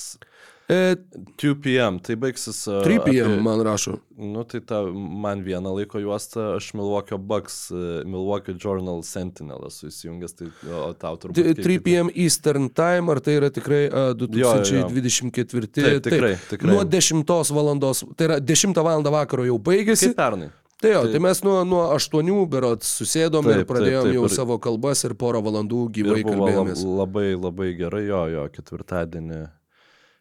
[0.71, 0.95] E,
[1.43, 1.97] 2 p.m.
[2.05, 2.61] Tai baigsis...
[2.71, 3.33] uh, 3 p.m.
[3.33, 3.97] apie- man rašo.
[4.21, 9.89] Nu, tai ta, man vieną laiko juostą, aš Milwaukee Bucks, uh, Milwaukee Journal Sentinel esu
[9.91, 11.41] įsijungęs, tai o tau turbūt...
[11.41, 11.85] T- kaip 3 kitaip?
[11.89, 12.13] p.m.
[12.15, 14.87] Eastern Time, ar tai yra tikrai a, jo, jo.
[14.95, 15.71] 2024?
[15.75, 16.71] Taip, tikrai, tikrai.
[16.75, 17.25] Nuo 10
[17.57, 19.03] valandos, tai yra 10 val.
[19.11, 20.13] vakaro jau baigėsi.
[20.13, 20.51] Kaip pernai.
[20.81, 21.13] Tai jo, Taip.
[21.13, 24.57] tai mes nuo, nuo 8 berots susėdom Taip, ir pradėjom taip, taip, jau ir- savo
[24.65, 26.85] kalbas ir porą valandų gyvai kalbėjomės.
[26.87, 29.43] labai, labai gerai, jo, jo, ketvirtadienį.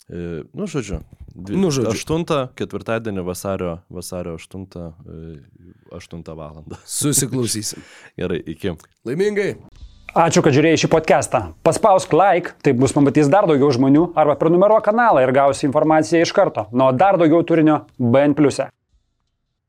[0.09, 1.03] E, nu, žodžiu.
[1.35, 1.93] Dvi, Nu, žodžiu.
[1.93, 4.65] 8, ketvirtadienį vasario, vasario 8,
[5.05, 5.37] e,
[5.95, 6.79] 8 valandą.
[6.99, 7.85] Susiklausysim.
[8.17, 8.73] Gerai, iki.
[9.05, 9.53] Laimingai.
[10.17, 11.41] Ačiū, kad žiūrėjai šį podcastą.
[11.61, 16.33] Paspausk like, taip bus pamatys dar daugiau žmonių, arba prenumeruok kanalą ir gausi informaciją iš
[16.33, 16.65] karto.
[16.73, 18.33] Nuo dar daugiau turinio BN⁇.
[18.65, 18.78] e.